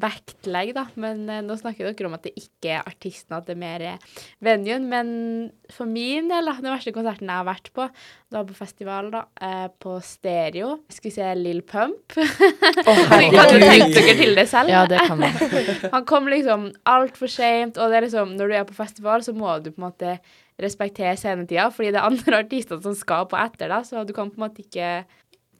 [0.00, 0.84] vektlegger, da.
[1.00, 3.84] Men eh, nå snakker dere om at det ikke er artisten, at det er mer
[3.92, 4.86] er venuen.
[4.90, 5.12] Men
[5.72, 7.86] for min del, da, den verste konserten jeg har vært på,
[8.32, 10.74] det var på festival, da, eh, på Stereo.
[10.92, 12.16] Skal vi se Lill Pump.
[12.82, 14.70] Oh, Kan du tenke dere til det selv?
[14.72, 15.34] Ja, det kan man.
[15.94, 19.34] Han kom liksom altfor seint, og det er liksom, når du er på festival, så
[19.36, 20.16] må du på en måte
[20.62, 24.32] respektere scenetida, fordi det er andre artister som skal på etter deg, så du kan
[24.32, 25.02] på en måte ikke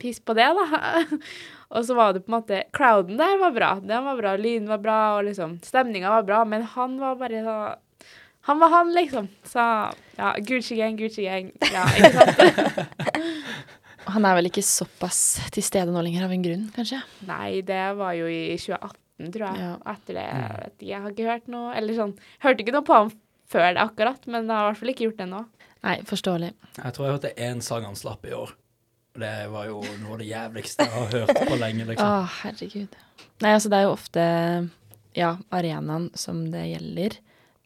[0.02, 0.82] pisse på det, da.
[1.72, 3.70] og så var det på en måte Crowden der var bra.
[3.80, 7.44] Den var bra, lyden var bra, og liksom Stemninga var bra, men han var bare
[7.46, 7.56] så
[8.48, 9.28] Han var han, liksom.
[9.46, 9.62] Så
[10.18, 11.52] ja, Gucci gang, Gucci gang.
[11.70, 13.38] Ja, ikke sant?
[14.10, 15.20] Han er vel ikke såpass
[15.54, 16.98] til stede nå lenger av en grunn, kanskje?
[17.28, 19.62] Nei, det var jo i 2018, tror jeg.
[19.62, 19.74] Ja.
[19.92, 22.96] Etter det, jeg vet jeg har ikke hørt noe Eller sånn Hørte ikke noe på
[22.98, 23.12] ham
[23.52, 25.40] før det akkurat, men jeg har i hvert fall ikke gjort det nå.
[25.84, 26.48] Nei, forståelig.
[26.78, 28.54] Jeg tror jeg hørte én sang han slapp i år.
[29.12, 32.94] Det var jo noe av det jævligste jeg har hørt på lenge, Å, oh, herregud.
[33.44, 34.22] Nei, altså, det er jo ofte
[35.18, 37.18] ja, arenaen som det gjelder.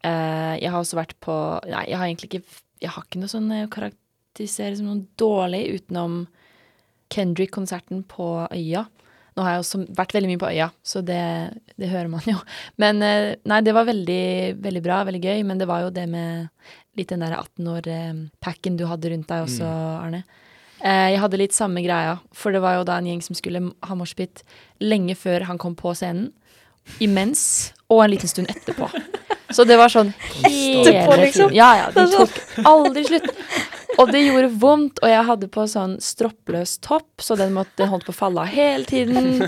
[0.02, 1.34] Uh, jeg har også vært på
[1.66, 5.62] Nei, jeg har egentlig ikke Jeg har ikke noe sånn å karakterisere som noe dårlig
[5.78, 6.26] utenom
[7.14, 8.84] Kendrick-konserten på Øya.
[9.36, 11.22] Nå har jeg også vært veldig mye på Øya, så det,
[11.78, 12.40] det hører man jo.
[12.82, 14.26] Men uh, nei, det var veldig,
[14.66, 16.50] veldig bra, veldig gøy, men det var jo det med
[16.98, 19.70] litt den der 18 år-packen du hadde rundt deg også,
[20.02, 20.24] Arne.
[20.84, 23.62] Eh, jeg hadde litt samme greia, for det var jo da en gjeng som skulle
[23.82, 24.42] ha moshpit
[24.80, 26.32] lenge før han kom på scenen.
[27.02, 28.86] Imens, og en liten stund etterpå.
[29.50, 30.12] Så det var sånn
[30.42, 31.48] hele liksom?
[31.48, 31.54] tiden.
[31.56, 31.86] Ja, ja.
[31.90, 33.30] De Det sånn- tok aldri slutt.
[33.96, 37.88] Og det gjorde vondt, og jeg hadde på sånn stroppløs topp, så den, måtte, den
[37.88, 39.40] holdt på å falle av hele tiden.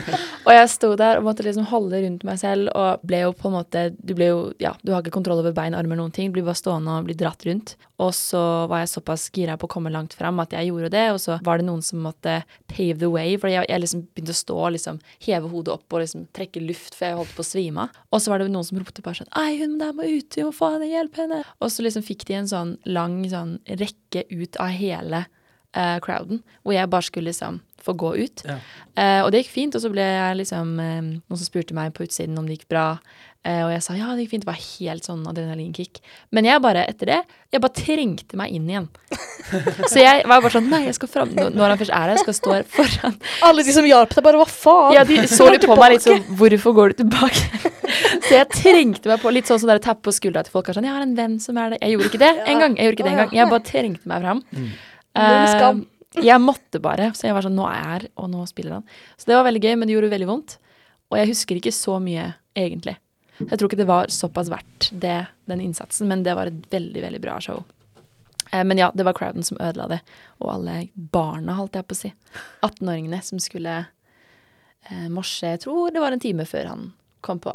[0.47, 3.51] Og jeg sto der og måtte liksom holde rundt meg selv, og ble jo på
[3.51, 6.31] en måte Du jo, ja, du har ikke kontroll over bein, armer, noen ting.
[6.31, 7.77] Du blir bare stående og blir dratt rundt.
[7.99, 11.05] Og så var jeg såpass gira på å komme langt fram at jeg gjorde det,
[11.15, 12.37] og så var det noen som måtte
[12.71, 15.97] pave the way, for jeg, jeg liksom begynte å stå og liksom heve hodet opp
[15.97, 17.99] og liksom trekke luft, for jeg holdt på å svime av.
[18.13, 20.47] Og så var det noen som ropte bare sånn Ei, hun der må ut, vi
[20.47, 21.43] må få henne, hjelp henne.
[21.59, 25.25] Og så liksom fikk de en sånn lang sånn rekke ut av hele
[25.77, 28.43] uh, crowden, hvor jeg bare skulle liksom få gå ut.
[28.47, 28.59] Ja.
[28.99, 31.95] Uh, og det gikk fint, og så ble jeg liksom uh, Noen som spurte meg
[31.97, 32.87] på utsiden om det gikk bra.
[33.47, 34.45] Eh, og jeg sa ja, det gikk fint.
[34.45, 36.01] Det var helt sånn adrenalinkick.
[36.35, 37.19] Men jeg bare, etter det,
[37.55, 38.89] jeg bare trengte meg inn igjen.
[39.93, 42.25] så jeg var bare sånn Nei, jeg skal fram Når han først er her, jeg
[42.27, 43.17] skal stå her foran.
[43.49, 44.97] Alle de som hjalp deg, bare hva faen?
[44.99, 47.73] Ja, de så litt på meg litt sånn Hvorfor går du tilbake?
[48.27, 50.69] så jeg trengte meg på litt sånn sånn der tapp på skuldra til folk.
[50.69, 51.81] er Sånn, jeg har en venn som er det.
[51.81, 52.77] Jeg gjorde ikke det en gang.
[52.77, 53.35] Jeg gjorde ikke det en gang.
[53.39, 54.45] Jeg bare trengte meg fram.
[54.53, 54.71] Mm.
[55.23, 55.83] Eh,
[56.29, 57.11] jeg måtte bare.
[57.17, 58.89] Så jeg var sånn Nå er jeg her, og nå spiller han.
[59.17, 60.59] Så det var veldig gøy, men det gjorde veldig vondt.
[61.09, 62.99] Og jeg husker ikke så mye, egentlig.
[63.39, 67.03] Jeg tror ikke det var såpass verdt det, den innsatsen, men det var et veldig,
[67.05, 67.63] veldig bra show.
[68.53, 70.01] Eh, Men ja, det var crowden som ødela det,
[70.41, 72.13] og alle barna, holdt jeg på å si.
[72.67, 73.77] 18-åringene som skulle
[74.91, 77.55] eh, morse, jeg tror det var en time før han kom på.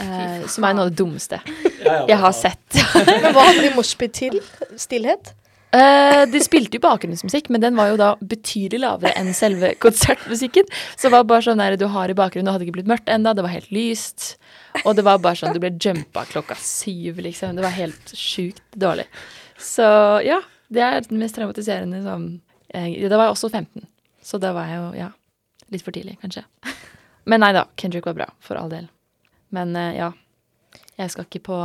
[0.00, 1.40] Eh, som er noe av det dummeste
[1.84, 2.80] jeg har sett.
[3.06, 4.40] Men hva hadde de moshpit til?
[4.78, 5.34] Stillhet?
[5.70, 10.66] Eh, de spilte jo bakgrunnsmusikk, men den var jo da betydelig lavere enn selve konsertmusikken.
[10.96, 13.12] Så det var bare sånn der du har i bakgrunnen, det hadde ikke blitt mørkt
[13.12, 14.32] enda, det var helt lyst.
[14.82, 17.54] Og det var bare sånn, du ble jumpa klokka syv, liksom.
[17.58, 19.06] Det var helt sjukt dårlig.
[19.60, 19.86] Så
[20.26, 20.40] ja,
[20.74, 22.30] det er den mest traumatiserende som
[22.70, 23.82] Da var jeg også 15,
[24.22, 25.08] så da var jeg jo, ja,
[25.74, 26.44] litt for tidlig, kanskje.
[27.26, 28.86] Men nei da, Kendrick var bra, for all del.
[29.50, 30.12] Men eh, ja,
[30.94, 31.58] jeg skal ikke på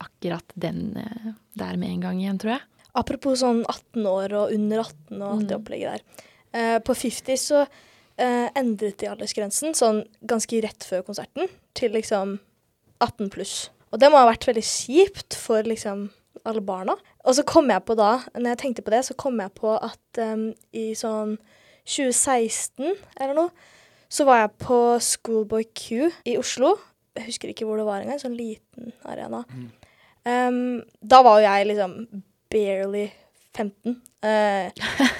[0.00, 1.28] akkurat den eh,
[1.60, 2.64] der med en gang igjen, tror jeg.
[2.94, 5.60] Apropos sånn 18 år og under 18 og alt det Mm.
[5.62, 6.02] opplegget der.
[6.54, 7.66] Eh, på 50 så
[8.18, 12.38] eh, endret de aldersgrensen sånn ganske rett før konserten til liksom
[13.00, 13.70] 18 pluss.
[13.92, 16.10] Og det må ha vært veldig kjipt for liksom
[16.44, 16.96] alle barna.
[17.24, 19.76] Og så kom jeg på da, når jeg tenkte på det, så kom jeg på
[19.82, 21.36] at um, i sånn
[21.86, 23.50] 2016 eller noe,
[24.08, 26.74] så var jeg på Schoolboy Q i Oslo.
[27.18, 29.44] Jeg husker ikke hvor det var engang, sånn liten arena.
[30.28, 31.96] Em, da var jo jeg liksom
[32.50, 33.08] barely
[33.56, 33.96] 15.
[34.22, 34.70] Uh,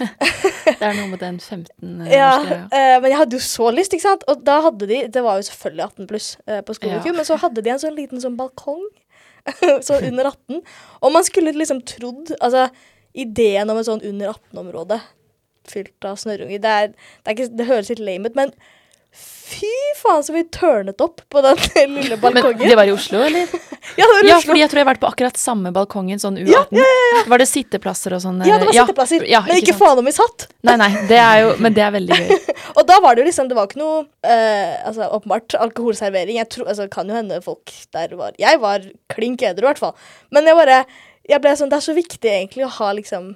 [0.68, 3.68] Det er noe med den 15 eh, ja, norske eh, men jeg hadde jo så
[3.74, 4.24] lyst, ikke sant?
[4.30, 7.14] Og da hadde de Det var jo selvfølgelig 18 pluss uh, på Skoleku, Ja.
[7.16, 8.82] men så hadde de en sånn liten sånn balkong.
[9.86, 10.60] så under 18.
[11.00, 12.66] Og man skulle liksom trodd Altså,
[13.16, 15.00] ideen om et sånn under 18-område
[15.68, 16.74] fylt av snørrunger det,
[17.26, 18.52] det, det høres litt lame ut, men
[19.48, 21.56] fy faen så vi turnet opp på den
[21.96, 22.58] lille balkongen.
[22.60, 23.48] Men det var i Oslo, eller?
[23.98, 24.50] ja, det var i Ja, Oslo.
[24.50, 26.52] fordi jeg tror jeg har vært på akkurat samme balkongen, sånn U18.
[26.52, 28.42] Ja, ja, Var det sitteplasser og sånn?
[28.46, 29.80] Ja, det var sitteplasser, ja, men ikke sant?
[29.82, 30.46] faen om vi satt.
[30.68, 32.38] Nei, nei, det er jo Men det er veldig gøy.
[32.78, 36.36] Og da var det jo liksom Det var ikke noe uh, Altså åpenbart alkoholservering.
[36.42, 39.80] Jeg tror, altså Kan jo hende folk der var Jeg var klink edru, i hvert
[39.80, 39.94] fall.
[40.34, 40.82] Men jeg bare
[41.30, 43.32] Jeg ble sånn Det er så viktig egentlig å ha liksom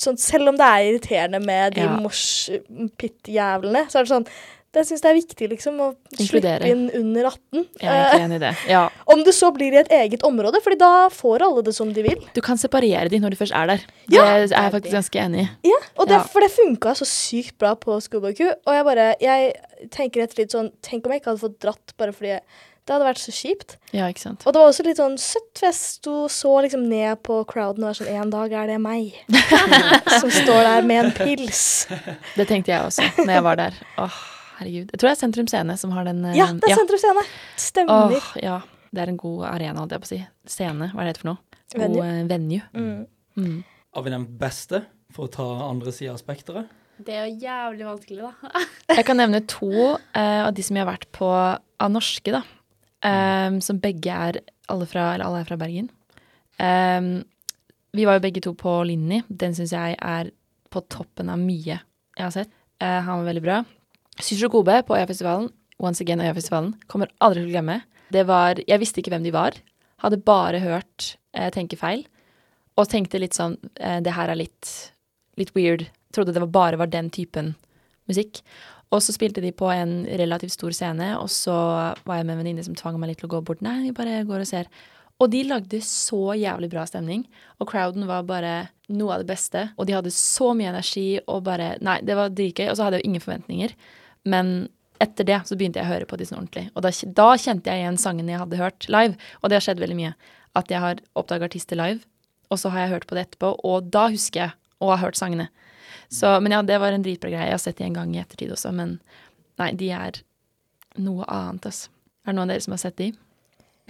[0.00, 1.92] Sånn selv om det er irriterende med de Ja.
[2.00, 4.26] moshpit-jævlene, så er det sånn
[4.72, 6.62] Jeg syns det er viktig liksom å Inkludere.
[6.64, 7.66] slippe inn under 18.
[7.80, 8.52] Jeg er egentlig Eh, enig i det.
[8.72, 8.82] Ja.
[9.12, 12.02] om det så blir i et eget område, Fordi da får alle det som de
[12.02, 12.24] vil.
[12.34, 13.84] Du kan separere de når du først er der.
[14.08, 15.48] Ja, er det er jeg faktisk ganske enig i.
[15.68, 16.24] Ja, og det, Ja.
[16.32, 18.52] For det funka så sykt bra på Q.
[18.66, 19.54] Og jeg bare Jeg
[19.90, 22.38] tenker etter litt sånn Tenk om jeg ikke hadde fått dratt bare fordi
[22.82, 23.76] det hadde vært så kjipt.
[23.94, 24.42] Ja, ikke sant.
[24.44, 27.84] Og det var også litt sånn søtt, for jeg sto, så liksom ned på crowden
[27.84, 29.12] og var sånn En dag er det meg
[30.20, 31.86] som står der med en pils.
[32.34, 33.78] Det tenkte jeg også når jeg var der.
[34.02, 34.16] Åh,
[34.62, 34.92] herregud.
[34.94, 36.24] Jeg tror det er Sentrum Scene som har den.
[36.30, 37.24] eh, Ja, det er Sentrum Scene.
[37.60, 38.16] Stemmer.
[38.16, 38.60] Åh, ja.
[38.92, 40.20] Det er en god arena, holdt jeg på å si.
[40.52, 41.60] Scene, hva er det heter for noe?
[41.72, 42.04] God Venue.
[42.04, 42.62] eh, venue.
[42.76, 43.06] Mm.
[43.40, 43.64] Mm.
[43.96, 46.68] Har vi den beste, for å ta andre sida av spekteret?
[47.02, 48.60] Det er jo jævlig vanskelig, da.
[48.98, 52.42] Jeg kan nevne to uh, av de som jeg har vært på av norske, da.
[53.02, 54.38] Um, som begge er
[54.70, 55.88] alle fra, eller alle er fra Bergen.
[56.60, 57.24] Um,
[57.96, 59.22] vi var jo begge to på Linni.
[59.28, 60.30] Den syns jeg er
[60.72, 62.52] på toppen av mye jeg har sett.
[62.80, 63.56] Uh, han var veldig bra.
[64.20, 65.50] Syrsjo Kobe på Øyafestivalen.
[65.80, 66.74] Once again Øyafestivalen.
[66.88, 67.80] Kommer aldri til å glemme.
[68.12, 69.56] Det var Jeg visste ikke hvem de var.
[70.02, 72.04] Hadde bare hørt eh, Tenke feil.
[72.76, 74.92] Og tenkte litt sånn eh, Det her er litt,
[75.36, 75.88] litt weird.
[76.12, 77.54] Trodde det var bare var den typen
[78.08, 78.42] musikk.
[78.92, 81.54] Og så spilte de på en relativt stor scene, og så
[82.04, 83.62] var jeg med en venninne som tvang meg litt til å gå bort.
[83.64, 84.68] Nei, vi bare går og ser.
[85.22, 87.22] Og de lagde så jævlig bra stemning,
[87.56, 88.52] og crowden var bare
[88.92, 89.64] noe av det beste.
[89.78, 92.66] Og de hadde så mye energi og bare Nei, det var dritgøy.
[92.68, 93.74] Og så hadde jeg jo ingen forventninger.
[94.28, 94.70] Men
[95.02, 96.68] etter det så begynte jeg å høre på de sånn ordentlig.
[96.76, 99.82] Og da, da kjente jeg igjen sangene jeg hadde hørt live, og det har skjedd
[99.82, 100.12] veldig mye.
[100.58, 102.04] At jeg har oppdaga artister live,
[102.52, 105.18] og så har jeg hørt på det etterpå, og da husker jeg å ha hørt
[105.18, 105.48] sangene.
[106.12, 107.48] Så, men ja, det var en dritbra greie.
[107.48, 108.98] Jeg har sett de en gang i ettertid også, men
[109.60, 110.20] nei, de er
[111.00, 111.90] noe annet, altså.
[112.22, 113.08] Er det noen av dere som har sett de?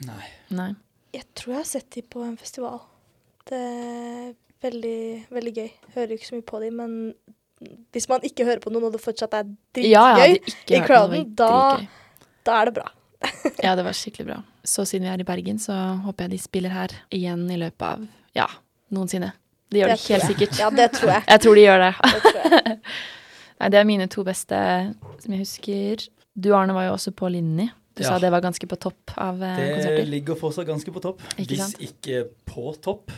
[0.06, 0.24] Nei.
[0.56, 0.70] Nei.
[1.12, 2.78] Jeg tror jeg har sett de på en festival.
[3.50, 4.30] Det er
[4.64, 5.02] veldig,
[5.34, 5.68] veldig gøy.
[5.96, 6.94] Hører ikke så mye på de, men
[7.92, 9.44] hvis man ikke hører på noen, og det fortsatt er
[9.74, 11.80] dritgøy, Ja, ja, i det crowden, da-
[12.44, 12.88] da er det bra.
[13.62, 14.40] Ja, det var skikkelig bra.
[14.64, 15.72] Så siden vi er i Bergen, så
[16.04, 18.46] håper jeg de spiller her igjen i løpet av, ja,
[18.90, 19.32] noensinne.
[19.70, 20.30] Det gjør de tror helt jeg.
[20.36, 20.58] sikkert.
[20.58, 21.22] Ja, det tror jeg.
[21.32, 21.94] Jeg tror de gjør det.
[22.02, 22.78] Det.
[23.62, 24.58] Nei, det er mine to beste
[25.22, 26.08] som jeg husker.
[26.34, 27.70] Du Arne var jo også på Linni.
[27.94, 28.08] Du Ja.
[28.08, 30.06] sa det var ganske på topp av eh, Det konserter.
[30.08, 31.20] ligger fortsatt ganske på topp.
[31.38, 31.80] Ikke Hvis sant?
[31.80, 33.12] ikke på topp.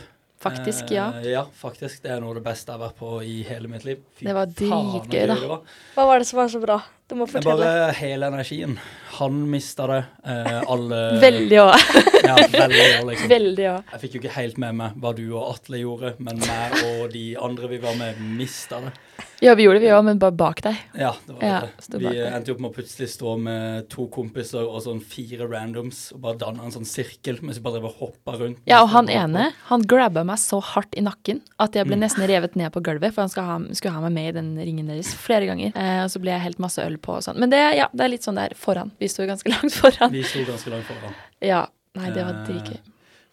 [0.45, 1.07] Faktisk, ja.
[1.21, 2.03] Eh, ja, faktisk.
[2.03, 4.03] Det er noe av det beste jeg har vært på i hele mitt liv.
[4.13, 5.37] Fy Det var dritgøy, da.
[5.49, 5.79] var.
[5.95, 6.77] Hva var det som var så bra?
[7.07, 7.61] Du må fortelle.
[7.61, 8.77] bare hele energien.
[9.19, 9.99] Han mista det.
[10.25, 11.75] Eh, alle Veldig òg.
[12.25, 12.85] Ja, veldig.
[12.97, 13.29] òg, Liksom.
[13.29, 13.91] Veldig òg.
[13.93, 17.11] Jeg fikk jo ikke helt med meg hva du og Atle gjorde, men meg og
[17.13, 18.95] de andre vi var med, mista det.
[19.43, 20.79] Ja, vi gjorde det, vi òg, men bare bak deg.
[20.97, 21.59] Ja, det var Ja,
[21.91, 21.99] det.
[22.01, 25.99] Vi endte jo opp med å plutselig stå med to kompiser og sånn fire randoms
[26.15, 28.63] og bare danne en sånn sirkel mens vi bare drev og hoppa rundt.
[28.67, 31.91] Ja, og han ene, han grabba meg så hardt i nakken at jeg Mm.
[31.93, 34.35] ble nesten revet ned på gulvet, for han skal ha, skulle ha meg med i
[34.39, 35.75] den ringen deres flere ganger.
[35.77, 37.39] Eh, og så ble jeg helt masse øl på og sånn.
[37.41, 38.91] Men det, ja, det er litt sånn der foran.
[38.99, 40.11] Vi sto ganske langt foran.
[40.13, 41.15] Vi sto ganske langt foran.
[41.43, 41.65] Ja.
[41.95, 42.79] Nei, det var Eh, dritgøy.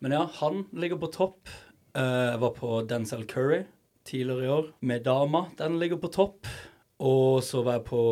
[0.03, 1.49] Men ja, han ligger på topp.
[1.95, 3.65] Eh, Jeg var på Denzel Curry
[4.05, 5.45] tidligere i år med dama.
[5.59, 6.47] Den ligger på topp.
[7.03, 8.03] Og så var jeg på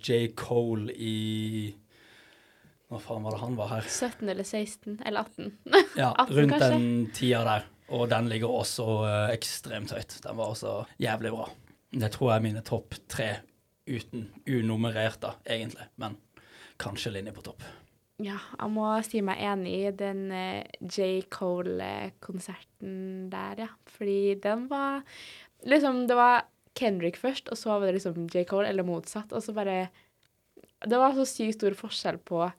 [0.00, 0.32] J.
[0.36, 1.74] Cole i
[2.88, 3.86] Hva faen var det han var her?
[3.88, 5.52] 17 eller 16 eller 18.
[6.00, 6.70] Ja, 18 rundt kanskje?
[6.72, 7.64] den tida der.
[7.92, 10.18] Og den ligger også eh, ekstremt høyt.
[10.24, 11.48] Den var også jævlig bra.
[11.92, 13.30] Det tror jeg er mine topp tre
[13.86, 15.86] uten unummerert, da, egentlig.
[16.00, 16.16] Men
[16.82, 17.64] kanskje linje på topp.
[18.22, 21.24] Ja, jeg må si meg enig i den eh, J.
[21.32, 23.70] Cole-konserten der, ja.
[23.96, 25.02] Fordi den var
[25.62, 28.42] Liksom, det var Kendrick først, og så var det liksom J.
[28.50, 29.32] Cole, eller motsatt.
[29.32, 29.88] Og så bare
[30.82, 32.50] Det var så sykt stor forskjell på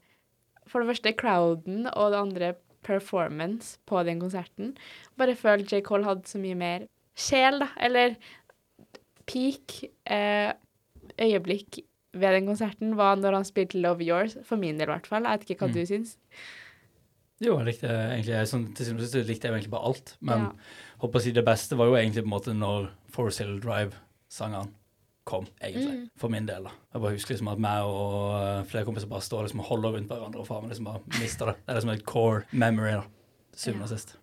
[0.68, 4.78] For det første crowden, og det andre performance på den konserten.
[5.18, 5.84] Bare følte J.
[5.84, 7.68] Cole hadde så mye mer sjel, da.
[7.80, 8.16] Eller
[9.28, 10.52] peak eh,
[11.24, 11.80] øyeblikk
[12.14, 15.24] ved den konserten var når han spilte Love Yours, for min del i hvert fall.
[15.26, 15.74] Jeg vet ikke hva Mm.
[15.74, 16.18] du syns.
[17.42, 20.16] Jo, jeg likte egentlig sånn, Til syvende og sist likte jeg egentlig bare alt.
[20.22, 20.52] Men Ja.
[21.02, 24.70] håper å si det beste var jo egentlig på en måte når Forest Hill Drive-sangene
[25.26, 25.96] kom, egentlig.
[26.04, 26.10] Mm.
[26.18, 26.70] For min del, da.
[26.94, 29.94] Jeg bare husker liksom at meg og eh, flere kompiser bare står liksom og holder
[29.98, 31.56] rundt hverandre og faen liksom bare mister det.
[31.66, 33.04] Det er liksom et core memory, da.
[33.54, 34.16] Til syvende og sist.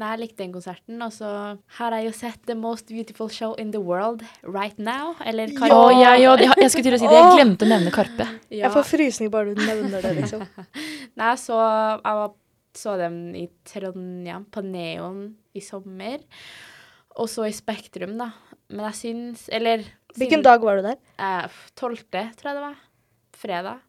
[0.00, 1.30] Nei, jeg likte den konserten, og så
[1.76, 5.12] har jeg jo sett The Most Beautiful Show in the World right now.
[5.28, 5.68] Eller Ja.
[5.76, 7.18] Å, ja, jeg, jeg skulle til å si det.
[7.18, 8.28] Jeg glemte å nevne Karpe.
[8.50, 8.64] Ja.
[8.64, 10.46] Jeg får frysninger bare du nevner det, liksom.
[11.20, 11.58] Nei, så,
[12.00, 12.32] jeg var,
[12.80, 15.20] så dem i Trondheim, på Neon,
[15.52, 16.24] i sommer.
[17.20, 18.30] Og så i Spektrum, da.
[18.70, 19.82] Men jeg syns Eller
[20.16, 20.98] Hvilken dag var du der?
[21.20, 22.76] Eh, 12., tror jeg det var.
[23.40, 23.84] Fredag.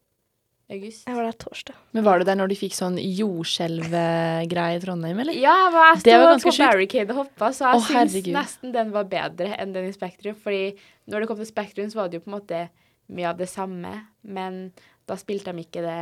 [0.72, 1.04] August.
[1.08, 1.76] Jeg var der torsdag.
[1.98, 5.34] Men var du der når de fikk sånn jordskjelvgreie i Trondheim, eller?
[5.38, 6.58] Ja, jeg var, Det var ganske på.
[6.64, 10.38] Barricade og hoppa, så jeg oh, syns nesten den var bedre enn den i Spektrum.
[10.42, 10.64] Fordi
[11.12, 12.66] når det kom til Spektrum, så var det jo på en måte
[13.12, 13.92] mye av det samme,
[14.24, 14.68] men
[15.10, 15.98] da spilte de ikke det,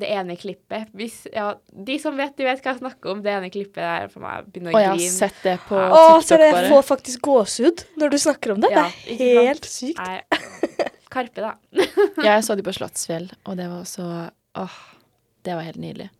[0.00, 0.88] det ene klippet.
[0.96, 3.20] Hvis, ja, de som vet, de vet hva jeg snakker om.
[3.24, 5.16] Det ene klippet der for meg begynner Og å jeg har grine.
[5.18, 6.70] sett det på Å, TikTok Å, så jeg bare.
[6.72, 8.72] får faktisk gåsehud når du snakker om det.
[8.72, 9.50] Ja, det er er sant?
[9.50, 10.00] helt sykt.
[10.00, 10.40] Nei,
[11.16, 11.54] Karpe, da.
[12.28, 14.06] Jeg så de på Slottsfjell, og det var så
[14.56, 14.76] Åh,
[15.44, 16.10] det var helt nydelig.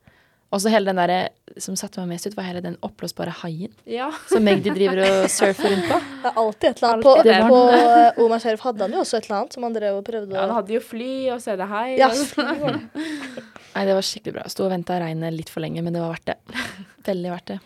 [0.55, 3.73] Og så hele den derre som satte meg mest ut, var hele den oppblåsbare haien
[3.91, 4.07] Ja.
[4.31, 5.99] som Magdi driver og surfer rundt på.
[6.23, 7.07] Det er alltid et eller annet.
[7.09, 7.39] På, det.
[7.51, 10.05] på uh, Omar Sharif hadde han jo også et eller annet som han drev og
[10.07, 11.87] prøvde å Ja, han hadde jo fly, og så er det hai.
[11.99, 13.05] Ja, fly var det.
[13.75, 14.47] Nei, det var skikkelig bra.
[14.55, 16.65] Sto og venta regnet litt for lenge, men det var verdt det.
[17.11, 17.59] Veldig verdt det.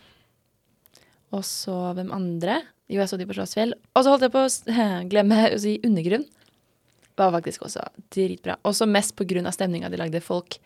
[1.36, 2.62] Og så hvem andre?
[2.90, 3.76] Jo, jeg så de på Slottsfjell.
[3.94, 6.24] Og så holdt jeg på å glemme å si Undergrunn.
[7.20, 7.82] Det var faktisk også
[8.14, 8.54] dritbra.
[8.64, 10.22] Også mest av stemninga de lagde.
[10.24, 10.56] Folk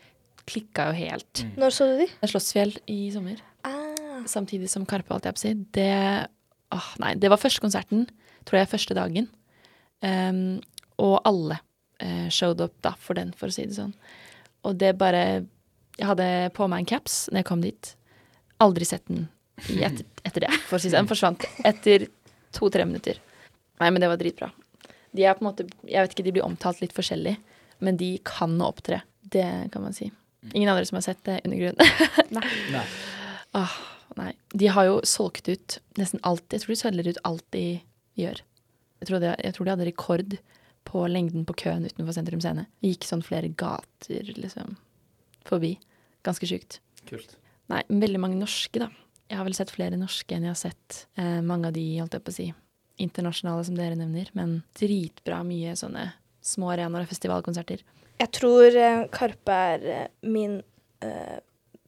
[0.46, 1.42] klikka jo helt.
[1.58, 2.06] Når så du de?
[2.30, 3.40] Slottsfjell i sommer.
[3.66, 5.54] Ah, samtidig som Karpe, alt jeg på å si.
[5.74, 6.28] Det
[6.70, 8.06] åh, Nei, det var første konserten,
[8.46, 9.26] tror jeg, første dagen.
[9.98, 10.60] Um,
[11.02, 13.94] og alle uh, showed up da for den, for å si det sånn.
[14.62, 15.44] Og det bare
[15.98, 17.94] Jeg hadde på meg en caps når jeg kom dit.
[18.62, 19.26] Aldri sett den
[19.74, 21.02] i etter, etter det, for å si det sånn.
[21.02, 22.06] Den forsvant etter
[22.54, 23.18] to-tre minutter.
[23.82, 24.54] Nei, men det var dritbra.
[25.14, 27.36] De er på en måte Jeg vet ikke, de blir omtalt litt forskjellig,
[27.84, 29.02] men de kan å opptre.
[29.22, 30.10] Det kan man si.
[30.52, 31.78] Ingen andre som har sett det under grunn.
[32.36, 32.82] Nei.
[33.54, 33.76] Oh,
[34.18, 34.32] nei.
[34.52, 36.44] De har jo solgt ut nesten alt.
[36.50, 37.64] Jeg tror de selger ut alt de
[38.18, 38.42] gjør.
[39.00, 40.36] Jeg tror, de, jeg tror de hadde rekord
[40.88, 42.66] på lengden på køen utenfor Sentrum Scene.
[42.84, 44.76] Gikk sånn flere gater liksom
[45.48, 45.74] forbi.
[46.26, 46.80] Ganske sjukt.
[47.08, 47.36] Kult.
[47.72, 48.90] Nei, veldig mange norske, da.
[49.30, 52.16] Jeg har vel sett flere norske enn jeg har sett eh, mange av de, holdt
[52.16, 52.48] jeg på å si,
[53.00, 54.30] internasjonale som dere nevner.
[54.36, 56.12] Men dritbra mye sånne
[56.44, 57.82] små arenaer og festivalkonserter.
[58.20, 60.60] Jeg tror eh, Karpe er eh, min
[61.04, 61.38] uh,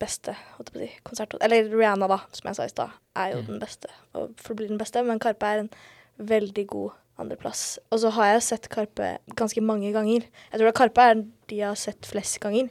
[0.01, 1.37] beste holdt på å si, konsert.
[1.45, 3.47] Eller Rihanna, da, som jeg sa i stad, er jo Mm.
[3.53, 5.03] den beste og forblir den beste.
[5.05, 5.71] Men Karpe er en
[6.19, 7.79] veldig god andreplass.
[7.92, 10.27] Og så har jeg sett Karpe ganske mange ganger.
[10.53, 11.14] Jeg tror Karpe er
[11.49, 12.69] de jeg har sett flest ganger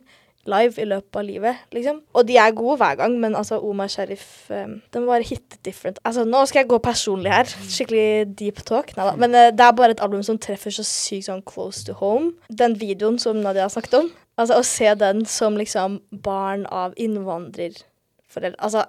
[0.49, 2.01] live i løpet av livet, liksom.
[2.13, 5.99] Og de er gode hver gang, men altså Omar Sharif um, Den bare hit different.
[6.05, 7.49] Altså, nå skal jeg gå personlig her.
[7.69, 8.93] Skikkelig deep talk.
[8.97, 9.15] Neida.
[9.21, 12.35] Men uh, det er bare et album som treffer så sykt sånn close to home.
[12.49, 16.95] Den videoen som Nadia har snakket om, altså å se den som liksom barn av
[17.01, 18.85] innvandrerforeldre Altså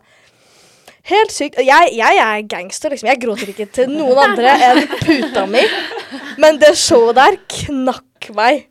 [1.07, 1.61] Helt sykt.
[1.63, 3.07] Jeg, jeg er gangster, liksom.
[3.07, 5.63] Jeg gråter ikke til noen andre enn puta mi.
[6.43, 8.65] Men det showet der knakk meg.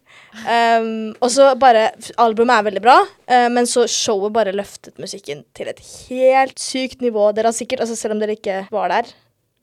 [0.43, 1.88] Um, og så bare
[2.21, 7.02] Albumet er veldig bra, uh, men så showet bare løftet musikken til et helt sykt
[7.06, 7.30] nivå.
[7.36, 9.13] Dere har sikkert, altså Selv om dere ikke var der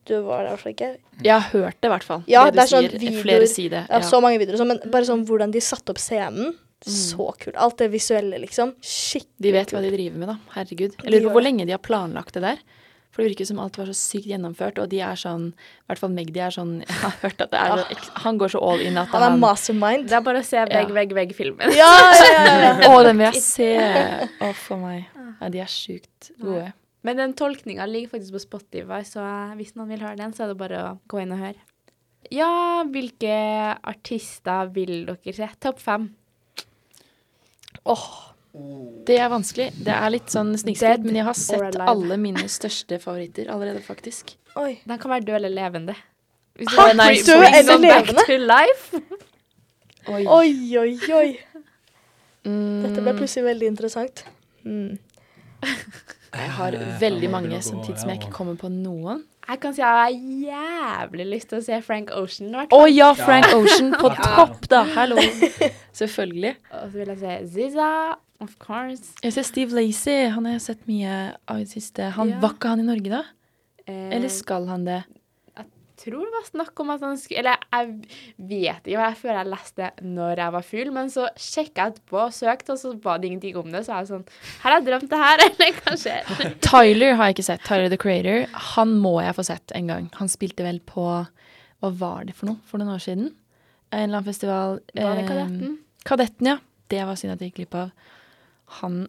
[0.08, 0.96] Du var der fall ikke.
[1.22, 2.24] Jeg har hørt det, i hvert fall.
[2.26, 3.76] Ja, det det er sånn videoer- Flere sier.
[3.86, 4.00] Ja.
[4.02, 6.54] Så mange videoer og sånn, men bare sånn hvordan de satte opp scenen.
[6.82, 7.54] Så kult.
[7.54, 8.72] Alt det visuelle, liksom.
[8.82, 10.36] Skikkelig De vet hva de driver med, da.
[10.56, 10.96] Herregud.
[10.98, 12.58] Jeg lurer på hvor lenge de har planlagt det der.
[13.12, 16.00] For det virker som alt var så sykt gjennomført, og de er sånn I hvert
[16.00, 18.80] fall Magdi er sånn Jeg har hørt at det er så, Han går så all
[18.80, 20.06] in at Han Han er mastermind.
[20.08, 20.94] Det er bare å se Vegg, Ja.
[20.96, 21.74] vegg, vegg-filmen.
[21.76, 22.70] Ja, ja, ja, ja.
[22.90, 23.68] Å, den vil jeg se!
[24.40, 25.04] Å, for meg.
[25.42, 26.70] Ja, de er sjukt gode.
[27.02, 29.24] Men den tolkninga ligger faktisk på Spotify, så
[29.58, 31.58] hvis noen vil høre den, så er det bare å gå inn og høre.
[32.32, 32.48] Ja,
[32.88, 33.34] hvilke
[33.90, 35.48] artister vil dere se?
[35.60, 36.06] Topp fem.
[37.90, 38.31] Åh,
[39.06, 39.70] Det er vanskelig.
[39.84, 44.34] Det er litt sånn snikskritt, men jeg har sett alle mine største favoritter allerede, faktisk.
[44.60, 44.78] oi.
[44.84, 45.94] Den kan være død eller levende.
[46.60, 48.26] Hvis du er død eller back levende?
[48.28, 49.02] to life.
[50.12, 50.24] Oi.
[50.26, 51.28] Oi, oi, oi.
[52.44, 54.24] Mm, Dette ble plutselig veldig interessant.
[54.66, 54.98] Mm.
[56.32, 59.22] Jeg har Eh, veldig mange samtidig som gå, tid som jeg ikke kommer på noen.
[59.48, 60.10] Jeg kan si jeg har
[61.02, 62.54] jævlig lyst til å se Frank Ocean.
[62.54, 64.82] Å oh, ja, Frank Ocean på topp, da!
[64.94, 65.16] Hallo!
[66.00, 66.54] Selvfølgelig.
[66.72, 67.88] Og så vil jeg se Ziza,
[68.42, 69.14] of course.
[69.22, 70.28] Jeg ser Steve Lacey.
[70.34, 71.16] Han har jeg sett mye
[71.48, 72.10] av i det siste.
[72.18, 72.40] Han Ja.
[72.42, 73.22] Var ikke han i Norge, da?
[73.86, 75.02] Eh, Eller skal han det?
[75.56, 75.66] Jeg
[76.10, 77.90] tror det var snakk om at han skulle Eller jeg
[78.38, 81.92] vet ikke, jeg føler jeg leste det når jeg var full, men så sjekka jeg
[81.92, 83.84] etterpå og søkte, og så var det ingenting om det.
[83.86, 84.24] Så jeg er sånn
[84.64, 86.32] Her har jeg drømt det her, eller hva skjer?
[86.68, 87.62] Tyler har jeg ikke sett.
[87.68, 88.46] Tyler the Creator.
[88.74, 90.10] Han må jeg få sett en gang.
[90.18, 91.06] Han spilte vel på
[91.82, 93.30] Hva var det for noe for noen år siden?
[93.92, 94.80] En eller annen festival.
[94.96, 95.78] Var det eh, Kadetten?
[96.08, 96.58] Kadetten, ja.
[96.88, 97.90] Det var synd at jeg gikk glipp av.
[98.80, 99.02] Han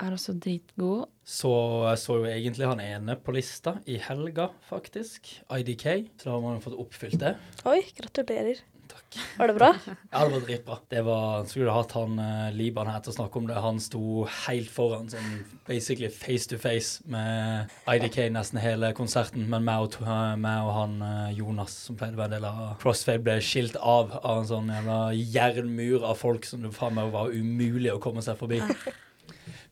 [0.00, 1.08] er også dritgod.
[1.28, 1.50] Så
[1.90, 5.28] jeg så jo egentlig han ene på lista i helga, faktisk.
[5.52, 5.86] IDK.
[6.16, 7.34] Så da har man jo fått oppfylt det.
[7.68, 8.62] Oi, gratulerer.
[8.90, 9.18] Takk.
[9.38, 9.68] Var det bra?
[10.10, 10.76] Ja, det var dritbra.
[10.90, 13.58] Det var, skulle hatt han eh, Liban her til å snakke om det.
[13.62, 19.44] Han sto helt foran, sånn basically face to face med IDK nesten hele konserten.
[19.52, 20.08] Men meg og, to-
[20.42, 23.76] meg og han eh, Jonas, som pleide å være en del av Crossfade, ble skilt
[23.78, 24.98] av av en sånn jævla
[25.36, 28.58] jernmur av folk som det faen meg var umulig å komme seg forbi.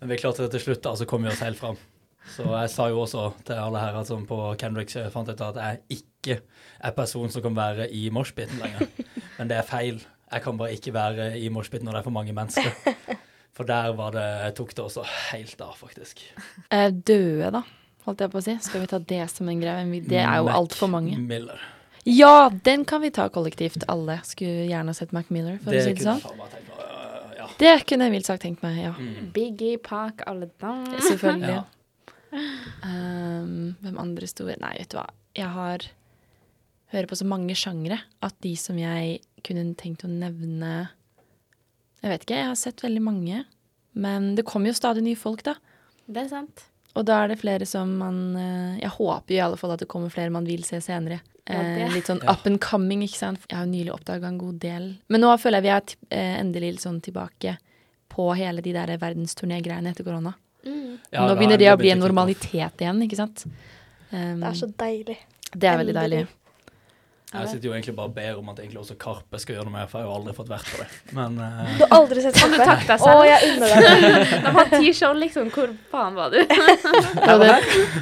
[0.01, 1.79] Men vi klarte det til slutt, da, så kom vi oss helt fram.
[2.29, 5.45] Så jeg sa jo også til alle her at sånn på Kendrick fant jeg ut
[5.47, 6.41] at jeg ikke
[6.85, 8.91] er person som kan være i moshpiten lenger.
[9.39, 10.03] Men det er feil.
[10.29, 13.17] Jeg kan bare ikke være i moshpiten når det er for mange mennesker.
[13.57, 16.21] For der var det, jeg tok det også helt av, faktisk.
[16.71, 17.65] Eh, døde, da,
[18.07, 18.55] holdt jeg på å si.
[18.63, 20.03] Skal vi ta det som en greie?
[20.07, 21.17] Det er jo altfor mange.
[21.19, 21.65] Miller.
[22.09, 24.21] Ja, den kan vi ta kollektivt, alle.
[24.25, 26.23] Skulle gjerne sett Mac Miller, for Det å si det sånn.
[27.59, 28.93] Det kunne jeg mildt sagt tenkt meg, ja.
[28.95, 29.31] Mm.
[29.35, 30.85] Biggie, Park, alle dem.
[31.09, 31.59] Selvfølgelig.
[31.59, 31.65] Ja.
[32.85, 35.07] Um, hvem andre store Nei, vet du hva.
[35.39, 35.87] Jeg har
[36.93, 40.89] hører på så mange sjangre at de som jeg kunne tenkt å nevne
[42.03, 43.43] Jeg vet ikke, jeg har sett veldig mange.
[43.99, 45.57] Men det kommer jo stadig nye folk, da.
[46.07, 46.69] Det er sant.
[46.97, 49.83] Og da er det flere som man eh, Jeg håper jo i alle fall at
[49.85, 51.21] det kommer flere man vil se senere.
[51.21, 53.45] Ja, Eh, litt sånn up and coming, ikke sant.
[53.49, 54.91] Jeg har jo nylig oppdaga en god del.
[55.09, 57.55] Men nå føler jeg vi er eh, endelig litt sånn tilbake
[58.13, 60.35] på hele de der verdensturné-greiene etter korona.
[60.65, 63.47] Ja, nå begynner er det å bli en normalitet igjen, ikke sant.
[64.11, 65.17] Um, Det er så deilig.
[65.55, 66.21] det er veldig deilig.
[67.29, 69.75] Jeg sitter jo egentlig bare og ber om at egentlig også Karpe skal gjøre noe
[69.75, 70.87] mer, for jeg har jo aldri fått vært på det.
[71.19, 71.59] Men uh...
[71.79, 72.61] Du har aldri sett Karpe?
[72.63, 73.25] takke deg Å, selv?
[73.29, 74.39] jeg unner deg det.
[74.47, 75.51] De har ti show, liksom.
[75.53, 76.39] Hvor faen var du?
[77.19, 77.51] Du hadde,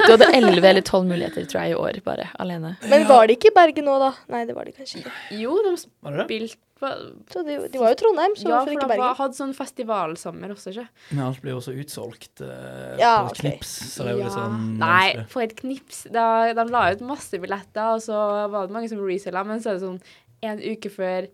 [0.06, 2.76] du hadde 11 eller 12 muligheter, tror jeg, i år, bare alene.
[2.86, 4.12] Men var det ikke i Bergen nå, da?
[4.30, 5.14] Nei, det var det kanskje ikke.
[5.40, 6.26] Jo, de var det det?
[6.28, 9.20] spilte Så de, de var jo i Trondheim, så Ja, hvorfor ikke de for de
[9.20, 10.84] hadde sånn festivalsommer også, ikke?
[11.08, 13.46] Men alt blir jo også utsolgt eh, Ja, på et okay.
[13.46, 16.02] knips, så det er jo litt sånn Nei, på et knips.
[16.12, 16.26] Da,
[16.58, 18.18] de la ut masse billetter, og så
[18.52, 20.02] var det mange som resella, men så er det sånn
[20.44, 21.30] en uke før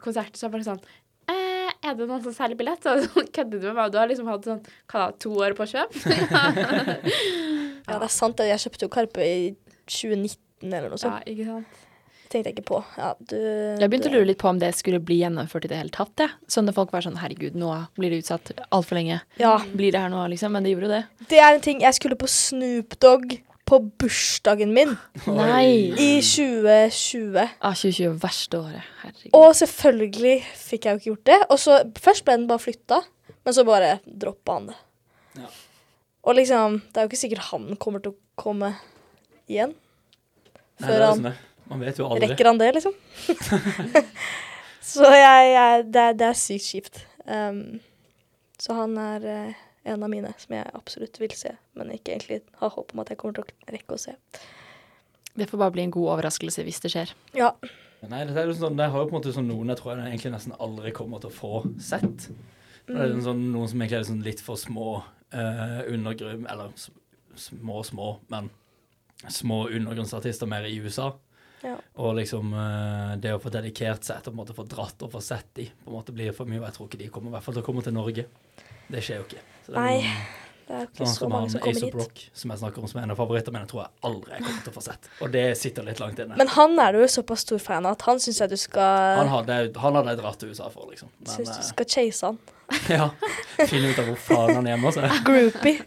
[0.00, 0.80] konsert, så er det bare sånn
[1.34, 2.80] eh, Er det noen som selger billett?
[2.80, 3.92] Så sånn, kødder du med meg?
[3.92, 6.00] Du har liksom hatt sånn hva da, to år på å kjøpe?
[7.88, 8.40] Ja, det er sant.
[8.44, 9.44] Jeg kjøpte jo Karpe i
[9.88, 11.84] 2019 eller noe Ja, ikke sant?
[12.28, 12.78] Tenkte jeg ikke på.
[12.98, 13.36] Ja, du,
[13.80, 16.12] Jeg begynte å lure litt på om det skulle bli gjennomført i det hele tatt.
[16.20, 16.26] Ja.
[16.50, 19.22] Sånn at folk var sånn herregud, nå blir det utsatt altfor lenge.
[19.40, 20.52] Ja, Blir det her nå, liksom?
[20.52, 21.04] Men det gjorde jo det.
[21.30, 21.80] det er en ting.
[21.86, 24.94] Jeg skulle på Snoop Dogg på bursdagen min
[25.26, 25.92] Nei!
[26.00, 27.36] i 2020.
[27.60, 28.86] Ah, 2020 verste året.
[29.02, 29.32] Herregud.
[29.36, 31.40] Og selvfølgelig fikk jeg jo ikke gjort det.
[31.52, 33.02] Og så Først ble den bare flytta,
[33.44, 34.78] men så bare droppa han det.
[35.42, 35.50] Ja.
[36.28, 38.72] Og liksom Det er jo ikke sikkert han kommer til å komme
[39.48, 39.72] igjen.
[40.78, 41.36] Nei, det er han sånn det.
[41.68, 42.28] Man vet jo aldri.
[42.30, 42.94] Rekker han det, liksom?
[44.92, 47.00] så jeg, jeg det, er, det er sykt kjipt.
[47.28, 47.80] Um,
[48.58, 52.40] så han er uh, en av mine som jeg absolutt vil se, men ikke egentlig
[52.62, 54.16] har håp om at jeg kommer til å rekke å se.
[55.38, 57.12] Det får bare bli en god overraskelse hvis det skjer.
[57.36, 57.52] Ja.
[58.08, 59.96] Nei, det er jo sånn, det har jo på en måte sånn noen jeg tror
[59.96, 61.52] jeg egentlig nesten aldri kommer til å få
[61.82, 62.28] sett.
[62.88, 63.20] Det er Mm.
[63.20, 65.02] sånn, noen som egentlig er sånn litt for små
[65.34, 66.70] uh, undergrunn, eller
[67.36, 68.48] små, små, men
[69.28, 71.10] små undergrunnsartister mer i USA.
[71.64, 71.76] Ja.
[71.98, 75.48] Og liksom eh, det å få dedikert seg til å få dratt og få sett
[75.58, 76.60] de, på en måte blir for mye.
[76.62, 78.26] Og jeg tror ikke de kommer i hvert fall til å komme til Norge.
[78.88, 79.46] Det skjer jo ikke.
[79.66, 79.96] Så det er Nei,
[80.68, 81.94] Det er jo ikke Sånn så mange som kommer of hit.
[81.96, 84.44] Rock, som jeg snakker om som er en av favorittene mine, tror jeg aldri jeg
[84.44, 85.08] kommer til å få sett.
[85.24, 86.36] Og det sitter litt langt inne.
[86.40, 88.62] Men han er du jo såpass stor fan av at han syns jeg du han,
[88.66, 91.12] skal hadde, han hadde jeg dratt til USA for, liksom.
[91.24, 92.40] Men Syns du eh, skal chase han.
[92.92, 93.06] ja,
[93.64, 94.92] finne ut av hvor faen han er hjemme.
[94.92, 95.06] Så.
[95.28, 95.80] Groupie.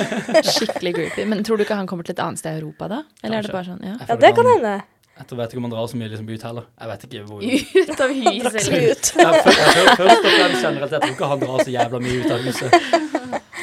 [0.56, 1.28] Skikkelig groupie.
[1.30, 3.04] Men tror du ikke han kommer til et annet sted i Europa da?
[3.22, 3.94] Eller er det bare sånn, ja?
[4.02, 4.74] Ja, det kan hende.
[5.14, 6.64] Jeg tror- vet ikke om han drar så mye liksom ut heller.
[6.80, 7.42] Jeg vet ikke hvor
[7.92, 8.64] Ut av huset.
[8.64, 9.10] så ut.
[9.14, 12.70] Først og fremst generelt, jeg tror ikke han drar så jævla mye ut av huset.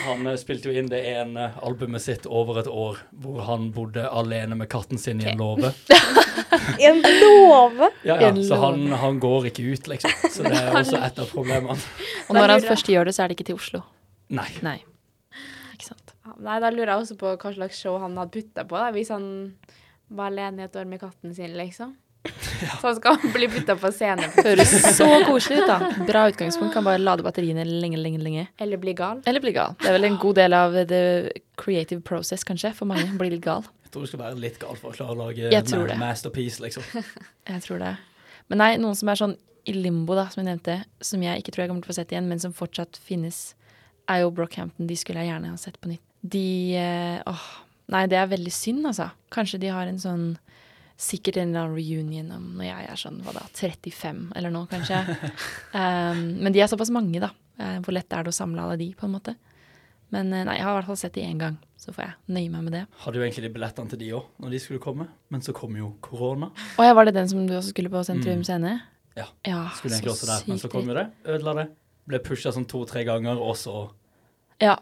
[0.02, 4.06] Han eh, spilte jo inn det ene albumet sitt over et år, hvor han bodde
[4.10, 5.74] alene med katten sin i en låve.
[6.82, 7.92] I en låve.
[8.08, 10.16] Ja, ja, så han, han går ikke ut, liksom.
[10.32, 11.78] Så det er også et av problemene.
[12.30, 13.84] Og når han først gjør det, så er det ikke til Oslo.
[14.34, 14.48] Nei.
[14.66, 14.80] Nei.
[15.76, 16.16] Ikke sant.
[16.42, 19.12] Nei, da lurer jeg også på hva slags show han hadde putta på, da, hvis
[19.14, 19.26] han
[20.12, 21.96] var alene i et år med katten sin, liksom.
[22.82, 26.06] Så han skal bli putta på scenen Høres så koselig ut, da.
[26.06, 26.74] Bra utgangspunkt.
[26.76, 28.44] Kan bare lade batteriene lenge, lenge, lenge.
[28.62, 29.24] eller bli gal.
[29.26, 29.74] Eller bli gal.
[29.82, 31.02] Det er vel en god del av the
[31.58, 33.08] creative process, kanskje, for mange.
[33.18, 33.66] Bli litt gal.
[33.88, 35.98] Jeg tror du skal være litt gal for å klare å lage Jeg tror det.
[36.00, 36.86] masterpiece, liksom.
[37.50, 37.96] Jeg tror det.
[38.54, 39.36] Men nei, noen som er sånn
[39.66, 41.98] i limbo, da, som jeg nevnte, som jeg ikke tror jeg kommer til å få
[42.00, 43.42] sett igjen, men som fortsatt finnes,
[44.10, 44.88] er jo Brockhampton.
[44.90, 46.02] De skulle jeg gjerne ha sett på nytt.
[46.22, 46.46] De
[46.78, 47.44] eh, Åh.
[47.92, 49.10] Nei, det er veldig synd, altså.
[49.34, 50.26] Kanskje de har en sånn
[51.02, 54.68] Sikkert en eller annen reunion om når jeg er sånn, hva da, 35 eller noe,
[54.70, 55.00] kanskje.
[55.74, 57.32] um, men de er såpass mange, da.
[57.58, 59.34] Eh, hvor lett er det å samle alle de, på en måte?
[60.14, 62.36] Men eh, nei, jeg har i hvert fall sett de én gang, så får jeg
[62.38, 62.84] nøye meg med det.
[63.02, 65.08] Hadde jo egentlig de billettene til de òg, når de skulle komme.
[65.34, 66.52] Men så kom jo korona.
[66.78, 68.46] Å ja, var det den som du også skulle på Sentrum Mm.
[68.46, 68.76] Scene?
[69.18, 71.08] Ja, ja Skulle egentlig også der, men så kom jo det.
[71.26, 71.68] Ødela det.
[72.14, 73.88] Ble pusha sånn to-tre ganger, og så
[74.62, 74.78] Ja.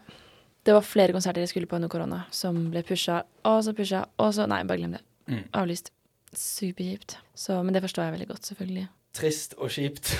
[0.66, 4.04] Det var flere konserter jeg skulle på under korona, som ble pusha, og så pusha,
[4.20, 5.02] og så Nei, bare glem det.
[5.30, 5.44] Mm.
[5.56, 5.92] Avlyst.
[6.36, 7.16] Superkjipt.
[7.48, 8.86] Men det forstår jeg veldig godt, selvfølgelig.
[9.16, 10.12] Trist og kjipt.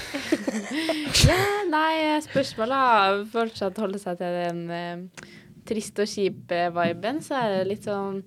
[1.20, 1.36] Ja,
[1.68, 5.26] nei, spørsmålet har fortsatt holdt seg til den eh,
[5.68, 8.22] trist og kjipe viben, så er det litt sånn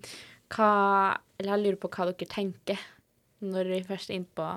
[0.53, 0.69] hva
[1.39, 2.81] Eller jeg lurer på hva dere tenker
[3.43, 4.47] når vi først er inne på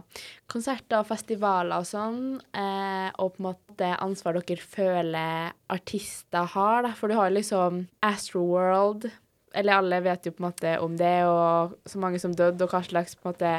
[0.53, 2.22] konserter og festivaler og sånn,
[2.57, 6.95] eh, og på en måte ansvar dere føler artister har, da.
[6.97, 9.09] For du har liksom Astroworld,
[9.57, 12.72] eller alle vet jo på en måte om det, og så mange som døde, og
[12.72, 13.55] hva slags på en måte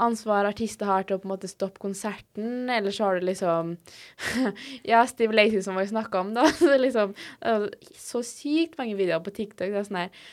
[0.00, 3.74] ansvar artister har til å på en måte stoppe konserten, eller så har du liksom
[4.90, 6.46] Ja, Steve Lacey som vi snakka om, da.
[6.58, 7.12] Så liksom
[7.98, 9.68] så sykt mange videoer på TikTok.
[9.68, 10.24] Det er sånn her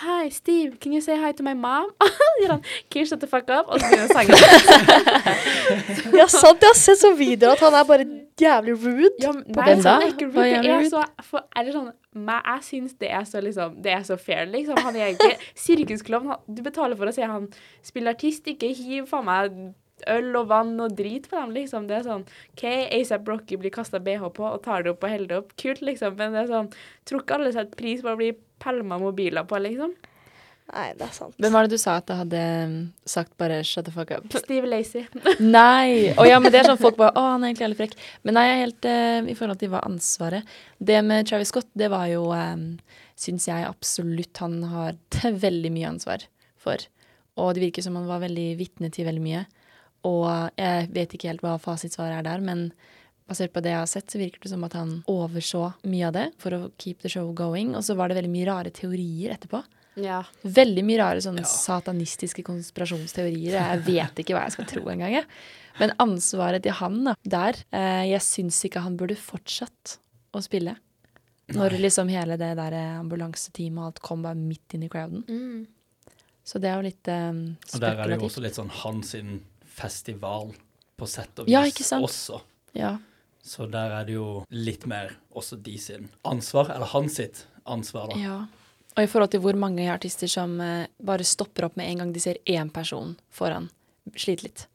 [0.00, 1.90] Hi, Steve, can you say hi to my mom?
[2.38, 2.62] Sier han.
[2.90, 3.68] Can you shut the fuck up?
[3.68, 4.36] Og så begynner han sangen.
[6.18, 6.62] Ja, sant.
[6.64, 8.06] Jeg har sett sånne videoer at han er bare
[8.40, 9.10] jævlig rude.
[9.20, 10.46] Ja, men- På nei, sånn er ikke rude.
[10.48, 10.88] Det er rude?
[10.94, 14.16] så for, er det sånn men Jeg syns det er så liksom Det er så
[14.20, 14.80] fair, liksom.
[14.84, 15.30] Han er ikke
[15.66, 16.34] sirkusklovn.
[16.48, 17.46] Du betaler for å se han
[17.84, 19.60] spille artist, ikke hiv faen meg
[20.10, 21.84] øl og vann og drit på dem, liksom.
[21.88, 22.24] Det er sånn
[22.56, 22.64] OK,
[22.98, 25.52] ASAP Rocky blir kasta BH på og tar det opp og holder det opp.
[25.60, 26.16] Kult, liksom.
[26.18, 26.72] Men det er sånn
[27.08, 28.32] Tror ikke alle setter pris på å bli
[28.62, 29.92] pælma mobiler på, liksom.
[30.72, 31.34] Nei, det er sant.
[31.42, 34.28] Hvem var det du sa at det hadde um, sagt bare 'shut the fuck up'?
[34.40, 35.04] Steve Lacey.
[35.40, 36.14] Nei!
[36.16, 38.06] Å ja, men det er sånn folk bare 'Å, han er egentlig jævlig frekk'.
[38.24, 41.68] Men nei, jeg er helt uh, i forhold til hva ansvaret Det med Travis Scott,
[41.76, 42.64] det var jo um,
[43.20, 44.96] Syns jeg absolutt han har
[45.44, 46.24] veldig mye ansvar
[46.56, 46.80] for.
[47.36, 49.44] Og det virker som han var veldig vitne til veldig mye.
[50.08, 50.26] Og
[50.58, 52.70] jeg vet ikke helt hva fasitsvaret er der, men
[53.28, 56.12] basert på det jeg har sett, så virker det som at han overså mye av
[56.16, 57.74] det for å keep the show going.
[57.78, 59.62] Og så var det veldig mye rare teorier etterpå.
[60.00, 60.22] Ja.
[60.42, 61.48] Veldig mye rare sånne Ja.
[61.50, 63.52] satanistiske konspirasjonsteorier.
[63.58, 65.24] Jeg vet ikke hva jeg skal tro engang.
[65.78, 69.98] Men ansvaret til han da, der eh, Jeg syns ikke han burde fortsatt
[70.34, 70.76] å spille.
[71.52, 75.24] Når liksom hele det der ambulanseteamet og alt kom bare midt inn i crowden.
[75.28, 75.66] Mm.
[76.44, 77.74] Så det er jo litt spekulativt.
[77.74, 80.52] Og der er det jo også litt sånn hans sin festival,
[80.96, 82.04] på sett og vis, Ja, ikke sant?
[82.06, 82.40] også.
[82.74, 82.96] Ja.
[83.42, 88.12] Så der er det jo litt mer også de sin ansvar, eller hans sitt ansvar,
[88.12, 88.18] da.
[88.22, 88.40] ja.
[88.92, 92.12] Og i forhold til hvor mange artister som eh, bare stopper opp med en gang
[92.12, 93.70] de ser én person foran,
[94.12, 94.66] sliter litt.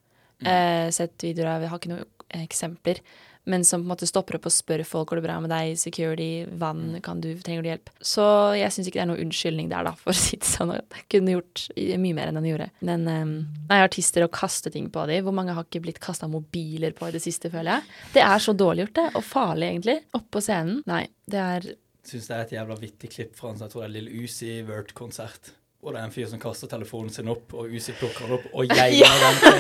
[0.42, 3.02] Eh, sett videoer av, jeg har ikke noen eksempler,
[3.48, 5.78] men som på en måte stopper opp og spør folk går det bra med deg,
[5.80, 7.92] security, vann, kan du, trenger du hjelp?
[8.04, 8.26] Så
[8.60, 10.76] jeg syns ikke det er noen unnskyldning der, da, for å si det sånn.
[10.76, 12.70] Jeg kunne gjort mye mer enn han gjorde.
[12.88, 13.34] Men um,
[13.72, 17.08] nei, artister å kaste ting på dem, hvor mange har ikke blitt kasta mobiler på
[17.08, 17.98] i det siste, føler jeg.
[18.18, 20.00] Det er så dårlig gjort, det, og farlig, egentlig.
[20.18, 20.82] Oppå scenen.
[20.90, 21.70] Nei, det er
[22.08, 24.22] Syns det er et jævla vittig klipp fra en sånn, jeg tror det er Lille
[24.24, 25.50] Uzi Vert-konsert.
[25.84, 28.46] Og det er en fyr som kaster telefonen sin opp, og Usi plukker den opp
[28.52, 29.58] og geier den til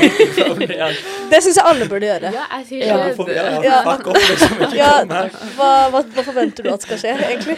[1.30, 2.32] Det syns jeg alle burde gjøre.
[2.34, 2.96] Ja, jeg sier Ja.
[3.06, 3.26] det.
[3.30, 3.62] Ja, Ja.
[3.62, 4.56] ja, fuck off, liksom.
[4.66, 5.30] Ikke Ja, kom her.
[5.56, 7.56] hva, hva, hva forventer du at skal skje, egentlig?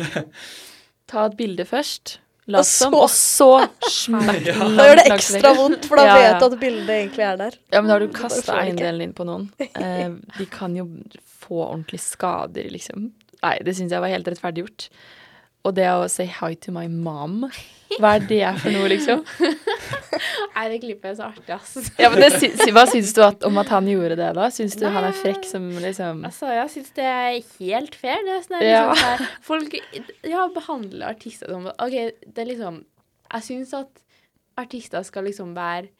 [1.10, 2.18] ta et bilde først,
[2.50, 3.48] lat Og så- som, og så
[3.90, 4.58] smakk Ja.
[4.76, 6.32] Da gjør det ekstra vondt, for da Ja, ja.
[6.32, 7.56] vet du at bildet egentlig er der.
[7.72, 9.50] Ja, men da har du kasta eiendelen din på noen.
[9.58, 10.86] Eh, de kan jo
[11.40, 13.10] få ordentlige skader, liksom.
[13.42, 14.88] Nei, det syns jeg var helt rettferdiggjort.
[15.66, 17.42] Og det å say hi to my mom,
[17.98, 19.20] hva er det for noe, liksom?
[20.54, 21.90] Nei, det klippet er så artig, ass.
[22.00, 24.46] Ja, men det, sy Hva syns du at, om at han gjorde det, da?
[24.52, 28.22] Syns du han er frekk som liksom Altså, jeg syns det er helt fair.
[28.26, 29.18] Det er sånn det liksom, ja.
[29.18, 29.76] der, folk
[30.28, 32.80] ja, behandler artister som OK, det er liksom
[33.34, 34.02] Jeg syns at
[34.60, 35.90] artister skal liksom være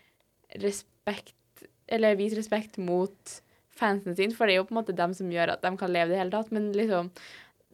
[0.62, 3.38] respekt Eller vise respekt mot
[3.80, 5.92] fansen sin, for det er jo på en måte dem som gjør at de kan
[5.92, 6.50] leve det hele tatt.
[6.52, 7.08] Men liksom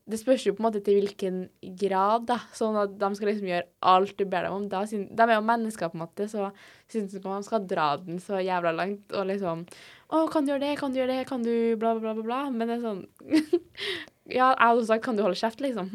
[0.06, 1.38] det spørs jo på en måte til hvilken
[1.80, 2.38] grad, da.
[2.54, 4.66] Sånn at de skal liksom gjøre alt du ber dem om.
[4.70, 6.52] Da, de er jo mennesker, på en måte, så
[6.92, 9.64] syns ikke man skal dra den så jævla langt og liksom
[10.06, 12.42] Å, kan du gjøre det, kan du gjøre det, kan du bla, bla, bla, bla.
[12.54, 13.02] Men det er sånn
[14.26, 15.90] Ja, jeg hadde sagt kan du holde kjeft, liksom.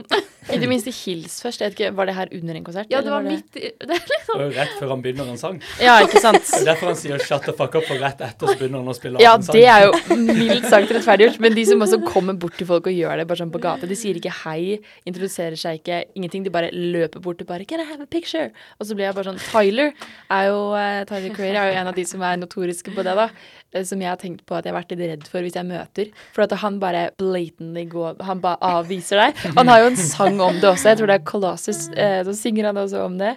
[0.52, 1.60] I det minste hils først.
[1.62, 2.88] Jeg vet ikke, Var det her under en konsert?
[2.90, 5.32] Ja, det var, var midt i det liksom Det var jo rett før han begynner
[5.34, 5.58] en sang.
[5.84, 6.40] Ja, ikke sant?
[6.48, 8.94] Det er derfor han sier 'shut the fuck up', for rett etter så begynner han
[8.94, 9.60] å spille Ja, en sang.
[9.60, 11.42] Ja, det er jo mildt sagt rettferdiggjort.
[11.44, 13.90] Men de som også kommer bort til folk og gjør det bare sånn på gata,
[13.92, 16.48] de sier ikke hei, introduserer seg ikke, ingenting.
[16.48, 19.16] De bare løper bort og bare 'Can I have a picture?' Og så blir jeg
[19.16, 19.92] bare sånn Tyler
[20.32, 23.16] er jo eh, Tyler Creator er jo en av de som er notoriske på det,
[23.20, 23.28] da.
[23.74, 25.68] Eh, Som jeg har tenkt på at jeg har vært litt redd for hvis jeg
[25.70, 26.12] møter.
[26.36, 29.42] For at han bare blatantly går Han bare avviser deg.
[29.58, 30.92] Han har jo en sang om det også.
[30.92, 31.88] Jeg tror det er Colossus.
[31.96, 33.36] Eh, så synger han også om det.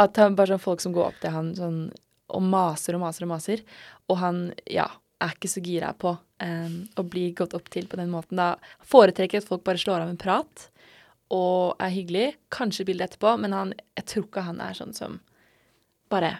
[0.00, 1.80] At han bare sånn folk som går opp til han sånn
[2.34, 3.64] og maser og maser og maser.
[4.10, 4.88] Og han, ja,
[5.22, 8.40] er ikke så gira på eh, å bli gått opp til på den måten.
[8.40, 8.54] Da
[8.90, 10.68] foretrekker at folk bare slår av en prat
[11.34, 12.26] og er hyggelig.
[12.54, 15.20] Kanskje bilde etterpå, men han, jeg tror ikke han er sånn som
[16.12, 16.36] bare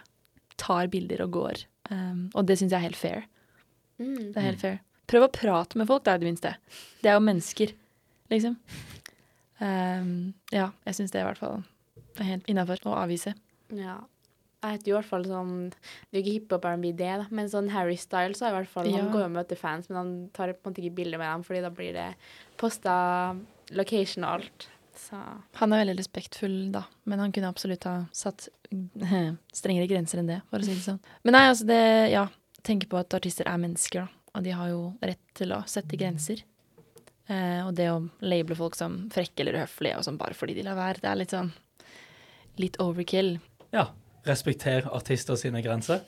[0.61, 1.63] tar bilder og går.
[1.89, 3.25] Um, og det syns jeg er helt fair.
[4.01, 4.33] Mm.
[4.33, 4.81] Det er helt fair.
[5.05, 6.55] Prøv å prate med folk, da, i det minste.
[7.03, 7.75] Det er jo mennesker,
[8.33, 8.57] liksom.
[9.61, 11.61] Um, ja, jeg syns det i hvert fall
[12.19, 13.35] er helt innafor å avvise.
[13.75, 14.01] Ja.
[14.65, 17.25] Jeg heter jo i hvert fall sånn Det er jo ikke hiphop R&B det, da,
[17.37, 19.03] men sånn Harry Styles har i hvert fall Ja.
[19.03, 21.29] Han går jo og møter fans, men han tar på en måte ikke bilder med
[21.29, 22.07] dem, fordi da blir det
[22.61, 22.95] posta
[23.75, 24.67] location og alt.
[24.95, 25.19] Så
[25.59, 28.47] Han er veldig respektfull, da, men han kunne absolutt ha satt
[29.59, 31.01] strengere grenser enn det, for å si det sånn.
[31.27, 31.83] Men nei, altså det
[32.15, 32.25] Ja,
[32.65, 35.97] tenker på at artister er mennesker, da, og de har jo rett til å sette
[35.99, 36.43] grenser.
[37.27, 40.65] Eh, og det å label folk som frekke eller uhøflige og sånn bare fordi de
[40.67, 41.53] lar være, det er litt sånn
[42.55, 43.33] Litt overkill.
[43.75, 43.89] Ja.
[44.23, 46.05] Respekter artister sine grenser.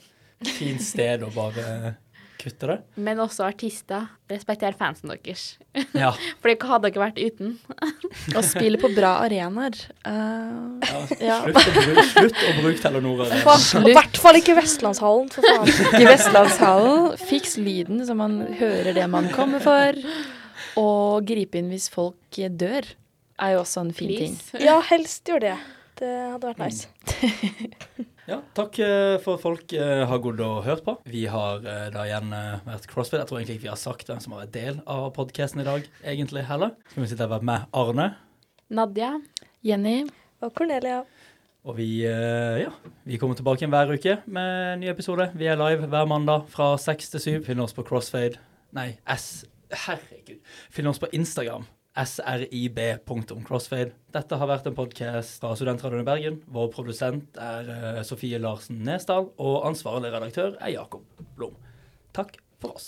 [0.56, 1.98] Fint sted å bare
[2.38, 2.76] kutte det.
[2.94, 4.06] Men også artister.
[4.30, 5.44] Respekter fansen deres.
[5.96, 6.12] Ja.
[6.42, 7.56] For hva hadde dere vært uten.
[8.36, 9.78] Og spille på bra arenaer.
[10.06, 11.00] Uh, ja.
[11.20, 11.38] ja.
[11.44, 13.24] Slutt, å bruke, slutt å bruke Telenor.
[13.26, 13.84] Arena.
[13.88, 15.72] I hvert fall ikke Vestlandshallen, for faen.
[16.02, 19.98] I Vestlandshallen, fiks lyden så man hører det man kommer for.
[20.78, 22.86] Og gripe inn hvis folk dør,
[23.38, 24.38] er jo også en fin ting.
[24.62, 25.56] Ja, helst gjør det.
[25.98, 26.88] Det hadde vært nice.
[28.28, 30.92] Ja, takk eh, for at folk eh, har gått og hørt på.
[31.08, 32.34] Vi har eh, da igjen
[32.66, 33.22] vært CrossFit.
[33.22, 35.64] Jeg tror egentlig ikke vi har sagt hvem som har vært del av podkasten i
[35.64, 36.74] dag, egentlig heller.
[36.90, 38.10] Skal vi sitte her med Arne.
[38.68, 39.14] Nadia.
[39.64, 40.02] Jenny,
[40.44, 41.00] Og Cornelia.
[41.64, 42.68] Og vi, ja,
[43.08, 45.30] vi kommer tilbake igjen hver uke med en ny episode.
[45.34, 47.40] Vi er live hver mandag fra seks til syv.
[47.48, 48.38] Finn oss på Crossfade.
[48.76, 49.48] Nei, S...
[49.72, 50.38] Herregud.
[50.72, 51.64] Finn oss på Instagram.
[52.06, 53.92] srib.crossfade.
[54.14, 56.36] Dette har vært en podkast fra Studentradioen i Bergen.
[56.54, 61.02] Vår produsent er eh, Sofie Larsen Nesdal, og ansvarlig redaktør er Jakob
[61.34, 61.56] Blom.
[62.14, 62.86] Takk for oss.